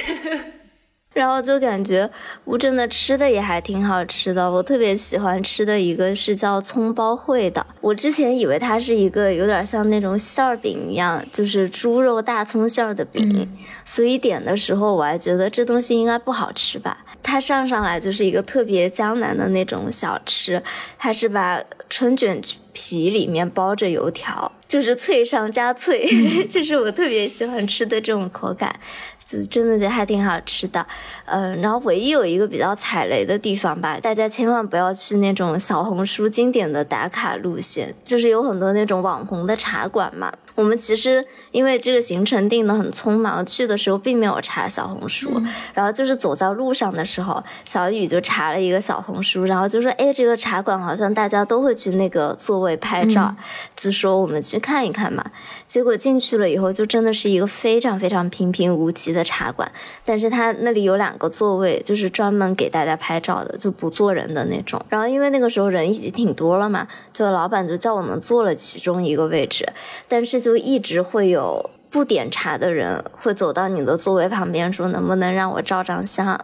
[1.17, 2.11] 然后就感觉
[2.45, 7.67] 乌镇的吃的也还挺好吃的，我特别喜欢吃的一个是叫葱包烩的。
[7.81, 13.51] 我之前以为它是一个有点像那种馅儿饼一样，就是猪肉大葱馅儿的饼，
[13.83, 17.03] 所以点的时候我还觉得这东西应该不好吃吧。
[17.23, 20.62] 它上上来就是一个特别江南的那种小吃，
[20.99, 22.39] 它是把春卷
[22.75, 26.07] 皮里面包着油条，就是脆上加脆，
[26.51, 28.79] 就是我特别喜欢吃的这种口感。
[29.27, 30.87] 就真的觉得还挺好吃的，
[31.24, 40.33] 嗯，然后唯一有一个比较踩雷的地方吧，大家千万不要去那种小红书经典的打卡路线，就是有很多那种网红的茶馆嘛。
[40.57, 45.40] 我们其实因为这个行程定的很匆忙，去的时候并没有查小红书，
[45.74, 53.36] 然后就是走在路上的时候，小雨就查了一个小红书，然后就说：“哎，这个茶馆好像大家都会去那个座位拍照，
[53.76, 55.22] 就说我们去看一看嘛。”
[55.68, 59.70] 结果进去了以后，就真的是一个非常非常平平无奇的茶馆，
[60.07, 64.80] 但是它那里有两个座位，就是专门给大家拍照的，就不坐人的那种。
[64.88, 69.68] 然后因为那个时候人已经挺多了嘛，就老板就叫我们坐了其中一个位置，
[70.09, 70.45] 但是。
[70.47, 76.40] 就一直会有不点茶的人会走到你的座位旁边，说能不能让我照张相。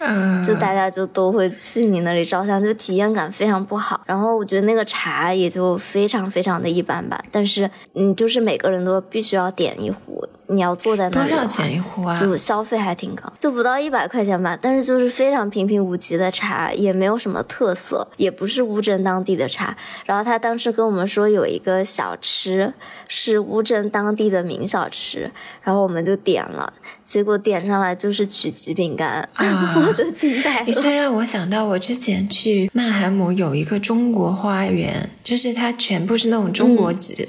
[0.00, 4.02] 嗯，就大家就都会去你那里照相，就体验感非常不好。
[4.04, 7.18] 然后我觉得那个茶也就非常非常的一般吧。
[7.32, 11.30] 但是，嗯，就是每个人都必须要点一壶，你要坐在那里。
[11.30, 12.20] 多少钱一壶啊？
[12.20, 14.58] 就消费还挺高，就不到一百块钱吧。
[14.60, 19.76] 但是就是非常平平无奇的茶，也没有什么特色，也不是乌镇当地的茶。
[20.04, 22.72] 然后他当时跟我们说有一个小吃
[23.08, 25.30] 是乌镇当地的名小吃，
[25.62, 26.72] 然后我们就点了。
[27.04, 30.94] 结果点上来就是曲奇饼干，啊 我都惊呆了你这了。
[30.94, 37.26] 让我想到，我之前去曼海姆有一个中国花园，就是它全部是那种中国几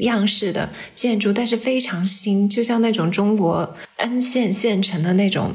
[0.00, 5.52] 样式的建筑，但是非常新，就像那种中国 N 县县城的那种。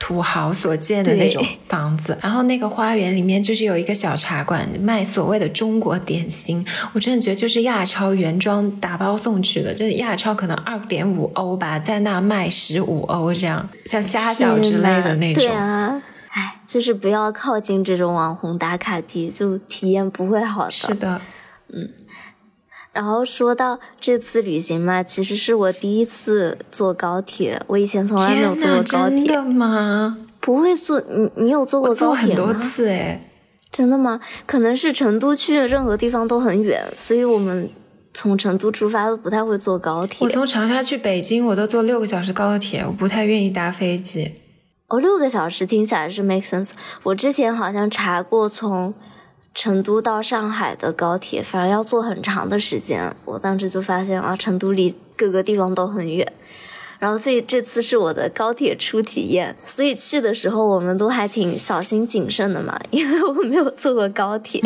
[0.00, 6.64] 土豪所建的那种房子，然后那个花园里面就是有一个小茶馆，卖所谓的中国点心。
[6.92, 15.42] 我真的觉得就是亚超原装打包送去的，就是亚超可能二点五欧吧，在那卖十五欧这样，像虾饺之类的那种。
[15.42, 20.70] 对啊，哎，就是不要靠近这种网红打卡地，就体验不会好的。
[20.70, 21.20] 是的，
[22.92, 30.18] 然后说到这次旅行嘛，其实是我第一次坐高铁，我以前从来没有，坐过高铁，真的吗？
[30.40, 31.00] 不会坐。
[31.00, 32.54] 你你有坐过高铁坐很多吗？
[32.54, 33.30] 次哎，
[33.70, 34.20] 真的吗？
[34.46, 37.70] 可能是成都去任何地方都很远，所以我们
[38.14, 40.28] 从成都出发都不太会坐高铁我。
[40.28, 44.34] 从长沙去北京，我都坐六个小时高铁，我不太愿意搭飞机。
[44.88, 46.70] 哦，六个小时听起来是 make sense。
[47.02, 48.94] 我之前好像查过从
[49.60, 53.12] 成都到上海的高铁，反正要坐很长的时间。
[53.24, 56.32] 我当时就发现啊，成都离各个地方都很远。
[57.00, 64.62] 然后，所以这次是我的高铁初体验，所以去的时候我们都还挺小心谨慎的嘛，因为我没有坐过高铁。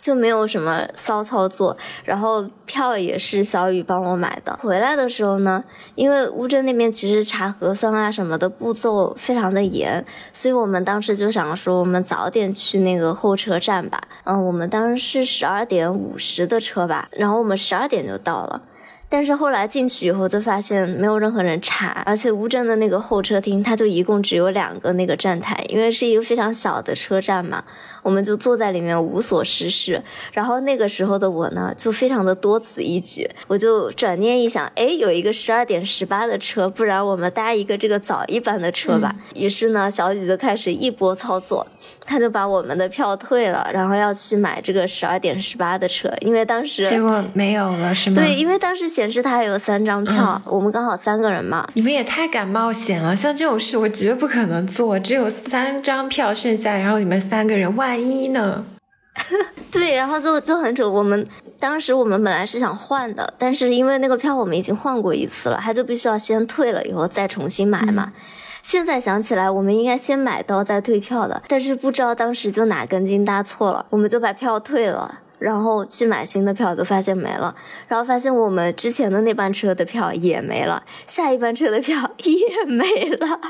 [0.00, 4.58] 就没有什么骚操作，然后票也是小雨帮我买的。
[4.62, 5.62] 回来的时候呢，
[5.94, 14.00] 因为乌镇那边其实查核酸啊什么的步骤非常的严，所以我们当时就想说，我们早点去那个候车站吧。
[14.24, 18.62] 嗯，我们当时是十二点五十的车吧，然后我们十二点就到了。
[19.10, 27.64] 但是后来进去以后，就发现没有任何人查，而且乌镇的那个候车厅，它就一共只有两个那个站台，因为是一个非常小的车站嘛，
[28.02, 30.02] 我们就坐在里面无所事事。
[30.32, 39.14] 然后那个时候的我呢，就非常的多此一举，我就转念一想，哎，有一个十二点十八的车，不然我们搭一个这个早一班的车吧。
[39.34, 41.66] 于是呢，小雨就开始一波操作，
[42.04, 48.20] 他就把我们的票退了，然后要去买这个十二点十八的车，因为当时结果没有了是吗？
[48.20, 51.64] 对，因为当时显示他有三张票，我们刚好三个人嘛。
[51.74, 54.98] 你们也太敢冒险了，像这种事我绝不可能做。
[54.98, 58.64] 只有三张票剩下，然后你们三个人，万一呢？
[59.70, 60.90] 对，然后就就很扯。
[60.90, 61.24] 我们
[61.60, 68.12] 当时我们本来是想换的，但是因为那个票我们已经换过一次了，他就必须要先退了以后再重新买嘛。
[68.64, 75.20] 现在想起来，我们应该先买到再退票的，但是不知道当时就哪根筋搭错了，我们就把票退了。
[75.38, 77.54] 然后去买新的票，就发现没了，
[77.86, 83.40] 然后发现我们之前的那班车的票也没了，下一班车的票也没了。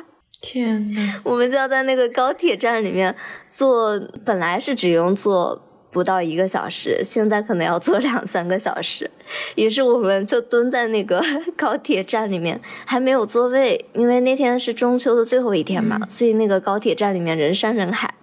[0.41, 3.15] 天呐， 我们就要在那个高铁站里面
[3.51, 5.61] 坐，本来是只用坐
[5.91, 9.11] 不到一个小时，现在可能要坐两三个小时。
[9.57, 11.21] 于是我们就蹲在那个
[11.57, 18.15] 高铁站里面，还没有座位，因为那天是中秋的最后一天嘛，所以那个高铁站里面人山人海，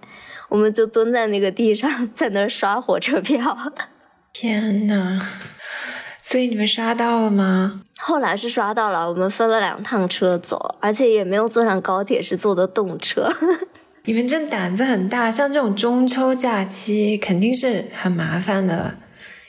[0.48, 3.56] 我们就蹲在那个地上，在那儿刷火车票。
[4.32, 5.20] 天呐！
[6.22, 7.82] 所以你们刷到了吗？
[7.98, 13.32] 后来是刷到了，我们分了两趟车走，而且也没有坐上高铁，是坐的动车。
[14.04, 18.96] 你们真胆子很大，像这种中秋假期肯定是很麻烦的，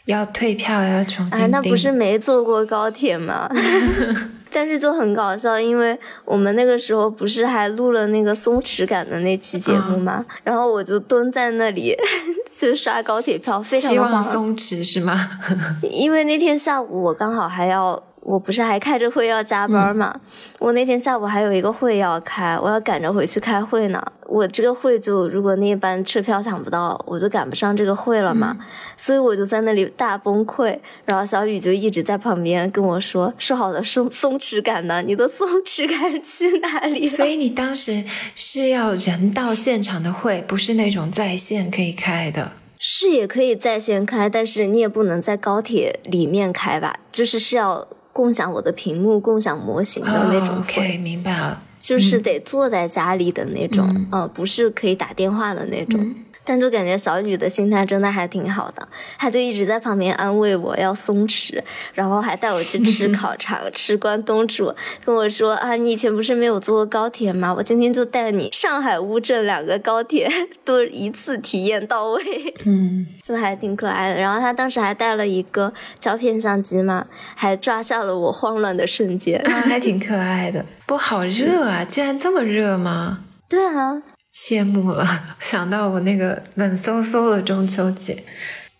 [0.06, 1.42] 要退票，要重新订。
[1.42, 3.50] 哎，那不是没坐过高铁吗？
[4.52, 10.26] 但是就很搞笑，因为我们那个时候不是还录了那个松弛感的那期节目吗？
[10.44, 11.96] 然后我就蹲在那里
[12.54, 15.30] 就刷高铁票，非常松弛是吗？
[15.92, 18.02] 因为那天下午我刚好还要。
[18.28, 20.14] 我不是还开着会要加班嘛？
[20.60, 24.04] 我那天下午还有一个会要开，我要赶着回去开会呢。
[24.26, 28.58] 我这个会就如果那班车票抢不到，我就赶不上这个会了嘛。
[28.98, 30.78] 所以我就在那里大崩溃。
[31.06, 35.02] 然后小雨就一直在旁边跟我说：“说好的松松弛感呢？
[35.02, 38.04] 你的松弛感去哪里了？” 所以你当时
[38.36, 42.52] 是要人到现场的会，不是那种在线可以开的。
[42.80, 47.00] 是也可以在线开，但是你也不能在高铁里面开吧？
[47.12, 50.84] 就是是要共享我的屏幕、共享模型的那种哦会。
[50.88, 51.62] OK，明白了。
[51.78, 56.00] 就是得坐在家里的那种，嗯呃，不是可以打电话的那种。
[56.02, 56.16] 嗯
[56.48, 58.88] 但就感觉小雨的心态真的还挺好的，
[59.20, 61.62] 她就一直在旁边安慰我要松弛，
[61.94, 64.74] 然后还带我去吃 烤肠、吃关东煮，
[65.04, 67.54] 跟我说啊，你以前不是没有坐过高铁吗？
[67.54, 70.32] 我今天就带你上海乌镇两个高铁
[70.64, 72.24] 都一次体验到位。
[72.66, 74.22] 嗯， 就还挺可爱的。
[74.22, 79.40] 然后他当时还带了一个胶片相机嘛，还抓下了我慌乱的瞬间。
[79.42, 80.66] 啊，还挺可爱的。
[80.86, 83.20] 不好热啊，竟然这么热吗？
[83.50, 84.02] 对啊，
[84.38, 85.06] 羡慕了，
[85.42, 88.24] 想到我那个冷飕飕的中秋节。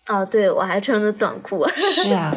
[0.06, 1.66] 哦，对我还穿着短裤。
[1.68, 2.34] 是啊，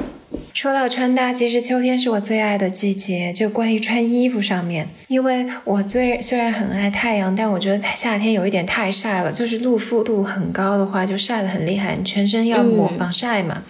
[0.54, 3.32] 说到穿搭，其实秋天是我最爱的季节。
[3.32, 13.64] 就关于穿衣服上面，因为我最虽然很爱太阳，但我觉得夏天有一点太晒了，就是露肤度很高的话，就晒得很厉害，你全身要抹防晒嘛。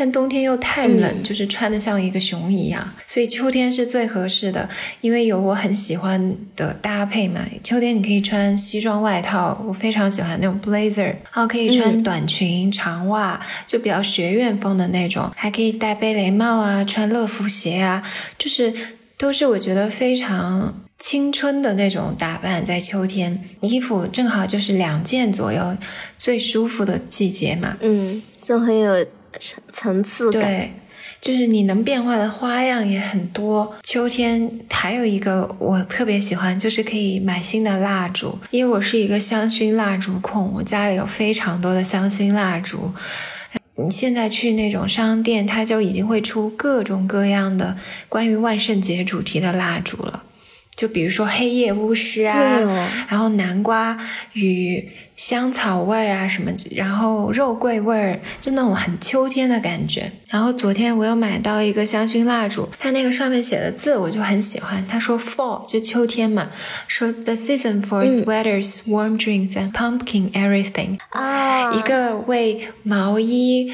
[0.00, 4.66] 但冬天又太冷，就是穿的像一个熊一样，所以秋天是最合适的，
[5.02, 7.42] 因为有我很喜欢的搭配嘛。
[7.62, 18.02] 秋天你可以穿西装外套，我非常喜欢那种 blazer，然后可以穿短裙、长袜，就比较学院风的那种，还可以戴贝雷帽啊，穿乐福鞋啊，
[18.38, 18.72] 就是
[19.18, 22.64] 都是我觉得非常青春的那种打扮。
[22.64, 25.76] 在秋天，衣服正好就是两件左右，
[26.16, 27.76] 最舒服的季节嘛。
[27.82, 29.06] 嗯，就很有。
[29.40, 30.72] 层层次感，对，
[31.20, 33.74] 就是你能变化的花样也很多。
[33.82, 42.92] 秋天还有一个我特别喜欢，就是可以买新的蜡烛，因为我是一个香薰蜡烛控，我家里有非常多的香薰蜡烛。
[43.76, 47.74] 你现在去那种商店，它就已经会出各种各样的
[48.10, 50.22] 关于万圣节主题的蜡烛了。
[50.80, 52.58] 就比如说黑夜巫师啊，
[53.06, 53.98] 然后南瓜
[54.32, 60.10] 与香草味啊什么，然后肉桂味儿，就那种很秋天的感觉。
[60.30, 64.82] 然后昨天我又买到一个香薰蜡烛，它那个上面写的字我就很喜欢。
[64.86, 66.48] 他说 fall 就秋天嘛，
[66.88, 73.70] 说 the season for sweaters, warm drinks and pumpkin everything 啊，一个为毛衣、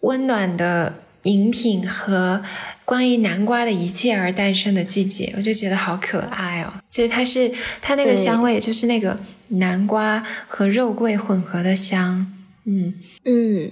[0.00, 0.94] 温暖的
[1.24, 2.42] 饮品和。
[2.88, 6.72] 关于南瓜的一切而诞生的季节，我就觉得好可爱哦。
[6.88, 12.26] 就是它是它那个香味，就是那个南瓜和肉桂混合的香，
[12.64, 12.94] 嗯
[13.26, 13.70] 嗯，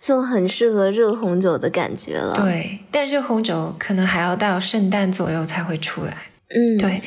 [0.00, 2.34] 就很适合热红酒的感觉了。
[2.34, 6.16] 对，但热红酒可能还要到圣诞左右才会出来。
[6.48, 7.00] 嗯，对。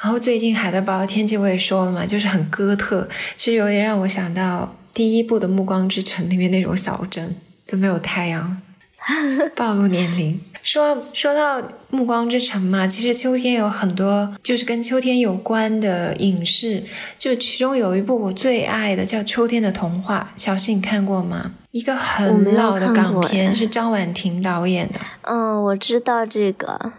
[0.00, 7.36] 然后最近海德堡天气我也说了嘛，就是很哥特，其实有点让我想到第一部的《暮光之城》里面那种小镇，
[7.66, 8.62] 就没有太阳，
[9.54, 10.40] 暴露年龄。
[10.62, 16.82] 说说到《暮光之城》嘛，其实秋天有很多就是跟秋天有关的影视，
[17.18, 21.52] 就其中有一部我最爱的叫《秋天的童话》，小溪你看过吗？
[21.70, 24.94] 一个很老的港片，是张婉婷导演的。
[25.22, 26.92] 嗯，我知道这个。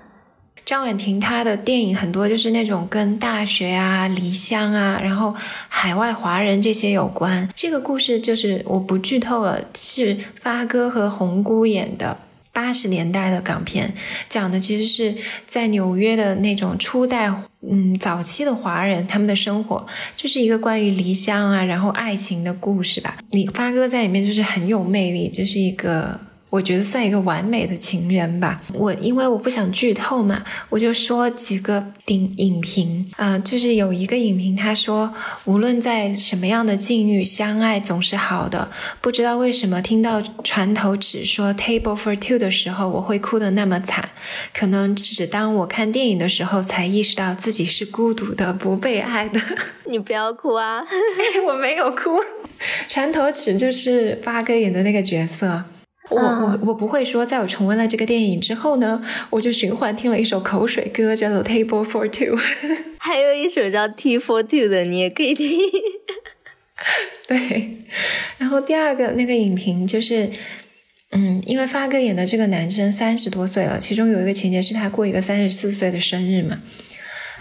[0.65, 5.33] 张婉婷她的电影很多就是那种跟大学啊、离乡啊，然后
[5.69, 7.47] 海外华人这些有关。
[7.53, 12.17] 这个故事就是我不剧透了，是发哥和红姑演的。
[12.51, 13.93] 八十年代的港片，
[14.29, 15.13] 讲的其实是
[15.45, 17.29] 在纽约的那种初代，
[17.69, 19.85] 嗯，早期的华人他们的生活，
[20.15, 23.17] 就是一个关于离乡啊，然后爱情的故事吧。
[23.31, 26.17] 你发哥在里面就是很有魅力，就是一个。
[26.55, 28.61] 我觉得算一个完美的情人吧。
[28.73, 38.69] 我因为我不想剧透嘛，我就说几个影影评啊，就是有一个影评他说，无论在什么样的境遇，相爱总是好的。
[39.01, 44.07] 不知道为什么听到船头只说 table for two 的时候，我会哭得那么惨。
[44.53, 49.41] 可能只当我看电影的时候，才意识到自己是孤独的，不被爱的。
[49.91, 50.81] 你不要哭啊！
[51.45, 52.23] 我没有哭。
[52.87, 55.65] 船头尺就是八哥演的那个角色。
[56.09, 59.01] 我我我不会说，在我重温了这个电影之后呢，
[59.31, 62.37] 我就循环听了一首口水歌，叫做《Table for Two》，
[62.99, 65.49] 还有一首叫《T for Two》的，你也可以听。
[67.27, 67.79] 对，
[68.37, 70.29] 然后第二个那个影评就是，
[71.11, 76.59] 嗯，因为发哥演的这个男生三十多岁了，其中有一个情节是他过一个三十四岁的生日嘛，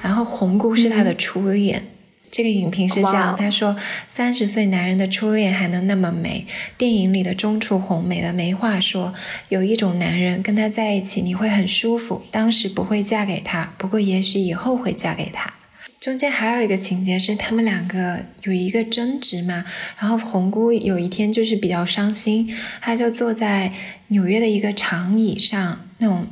[0.02, 1.88] 然后红姑是他的初恋。
[2.34, 3.76] 这个影评是这样，他说
[4.08, 6.44] ：“三十岁男人的初恋还能那么美，
[6.76, 9.12] 电影里的钟楚红美的没话说。
[9.50, 15.54] 有一种男人跟他在一起你会很舒服，当时不会嫁给他，不过也许以后会嫁给他。”
[16.02, 19.64] 中间还有一个情节是他们两个有一个争执嘛，
[19.96, 23.72] 然后红姑有一天就是比较伤心，她就坐在
[24.08, 26.26] 纽约的一个长椅上，那种。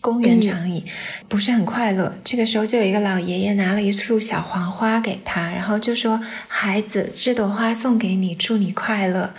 [0.00, 0.84] 公园长椅
[1.28, 9.34] 不是很快乐，这个时候就有一个老爷爷拿了一束小黄花给他，然后就说：“孩子，这朵花送给你，祝你快乐。”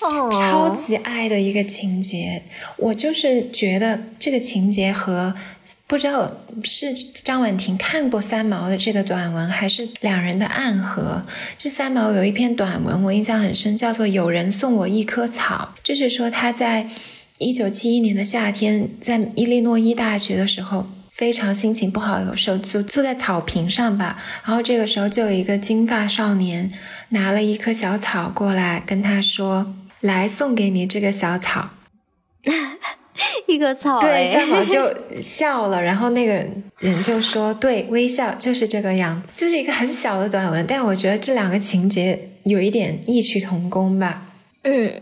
[0.00, 2.42] 哦，超级爱的一个情节。
[2.76, 5.34] 我就是觉得这个情节和
[5.86, 6.30] 不知道
[6.62, 11.22] 是张婉婷看过三毛的这个短文，还是两人的暗合。
[11.58, 16.88] 就三毛有一篇短文，我印象很深，叫做《有人送我一棵草》，就是说他在。
[17.38, 24.18] 一九七一年的夏天，在伊利诺伊大学的时候，非常心情不好，有时候就坐在草坪上吧。
[24.44, 26.72] 然后这个时候，就有一个金发少年
[27.10, 31.70] 拿了一棵小草过来，跟他说：“来送给你这个小草。
[33.46, 35.80] ”一棵草，对，三毛就 笑了。
[35.82, 36.32] 然后那个
[36.78, 44.24] 人就说：“对，微笑就是这个样子。”就是一个很小的短文，但我觉得这两个情节有一点异曲同工吧。
[44.62, 44.92] 嗯。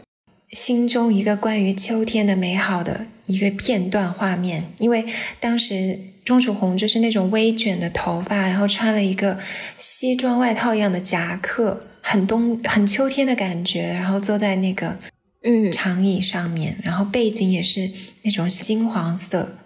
[0.51, 5.05] 心中一个关于秋天的美好的一个片段画面，因为
[5.41, 9.39] 当时钟楚红就是那种微卷的头发，然后穿了一个
[9.79, 14.97] 西装外套一样的夹克，很冬很秋天的感觉，然后坐在那个
[15.43, 17.91] 嗯，长椅上面，然后背景也是
[18.23, 19.57] 那种金黄色，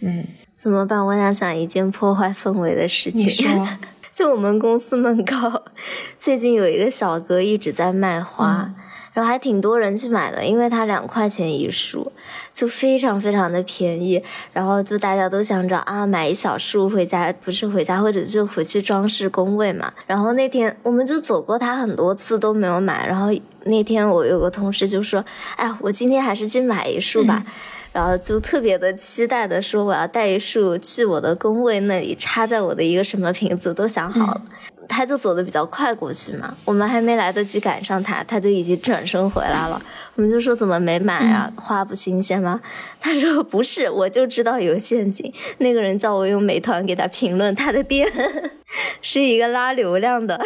[0.00, 0.24] 嗯，
[0.58, 1.04] 怎么办？
[1.06, 3.48] 我想想一件破坏氛围的事情你情。
[3.48, 3.68] 说，
[4.14, 5.64] 就我们公司门口，
[6.18, 8.74] 最近有一个小哥一直在卖花，
[9.12, 12.12] 然后还挺多人去买的，因为它两块钱一束，
[12.54, 14.22] 就非常非常的便宜。
[14.52, 19.92] 然后就大家都想着啊，买一小束回家，不是回家，或者就回去装饰工位嘛。
[20.06, 23.28] 然后那天我们就走过它很多次都没有买，然后
[23.64, 25.24] 那天我有个同事就说
[25.56, 27.44] ：“哎，我今天还是去买一束吧。
[27.92, 34.40] 然后就特别的期待的说，我要带一束去我的工位那里插在我的一个什么瓶子，都想好了。
[34.94, 39.80] 他就走的比较快过去嘛，我们还没来得及赶上他，他就已经转身回来了。
[40.14, 41.50] 我们就说怎么没买啊？
[41.56, 42.60] 花不新鲜吗？
[43.00, 45.32] 他说不是，我就知道有陷阱。
[45.58, 48.06] 那个人叫我用美团给他评论他的店
[49.00, 50.38] 是一个拉流量的，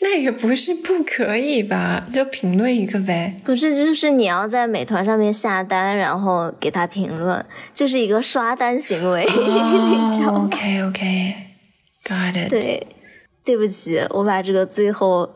[0.00, 2.06] 那也不是不可以吧？
[2.12, 3.36] 就评论一个呗。
[3.44, 12.50] 不是，就是你要在美团上面下单，然后给他评论，就是一个刷单行为， 你知道哦吗？，OK OK，got it。
[12.50, 12.86] 对，
[13.46, 15.32] 对不起，我把这个最后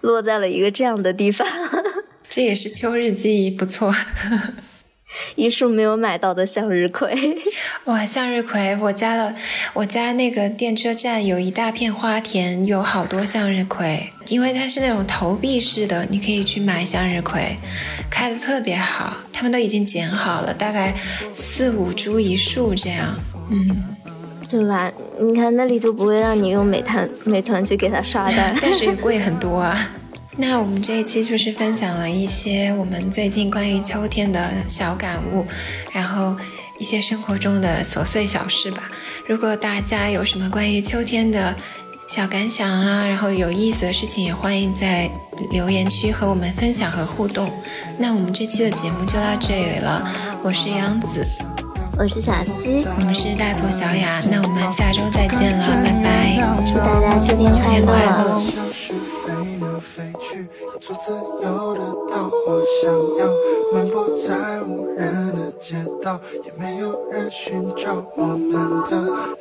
[0.00, 1.46] 落在了一个这样的地方，
[2.28, 3.94] 这也是秋日记忆，不错。
[5.36, 7.14] 一束没有买到的向日葵。
[7.84, 9.34] 哇，向日葵，我家的
[9.74, 17.56] 我家那个电车站有一大片花田，有好多向日葵，因为它是那种投币式的，你可以去买向日葵，
[18.10, 20.94] 开的特别好，他们都已经剪好了，大概
[21.34, 23.14] 四五株一束这样。
[23.50, 23.96] 嗯，
[24.52, 24.92] 对吧？
[25.18, 29.90] 你看那里就不会让你用美团 美团去给他刷单， 但是也贵很多啊。
[30.36, 35.46] 那我们这一期就是分享了一些我们最近关于秋天的小感悟，
[35.90, 36.36] 然后
[36.78, 38.90] 一些生活中的琐碎小事吧。
[39.26, 41.54] 如果大家有什么关于秋天的
[42.06, 45.10] 小感想啊，然后有意思的事情，也欢迎在
[45.50, 47.50] 留言区和我们分享和互动。
[47.98, 51.26] 那我们这期的节目就到这里了，我是杨子，
[51.98, 56.40] 我是小溪，我们是大俗小雅，那我们下周再见了，拜拜。
[56.66, 58.40] 祝大家秋天快秋天快乐乐。
[58.40, 59.30] 像是飞
[59.60, 61.80] 鸟飞去，要做自由的
[62.10, 62.30] 岛。
[62.48, 63.30] 我想要
[63.72, 68.92] 漫步在无人的街道，也没有人寻找我们的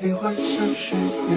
[0.02, 1.34] 灵魂，像是一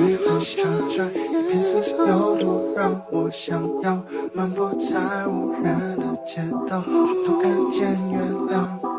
[1.49, 3.99] 片自由路，让我想要
[4.35, 6.83] 漫步在无人的街道，
[7.27, 8.19] 都看见月
[8.51, 8.94] 亮。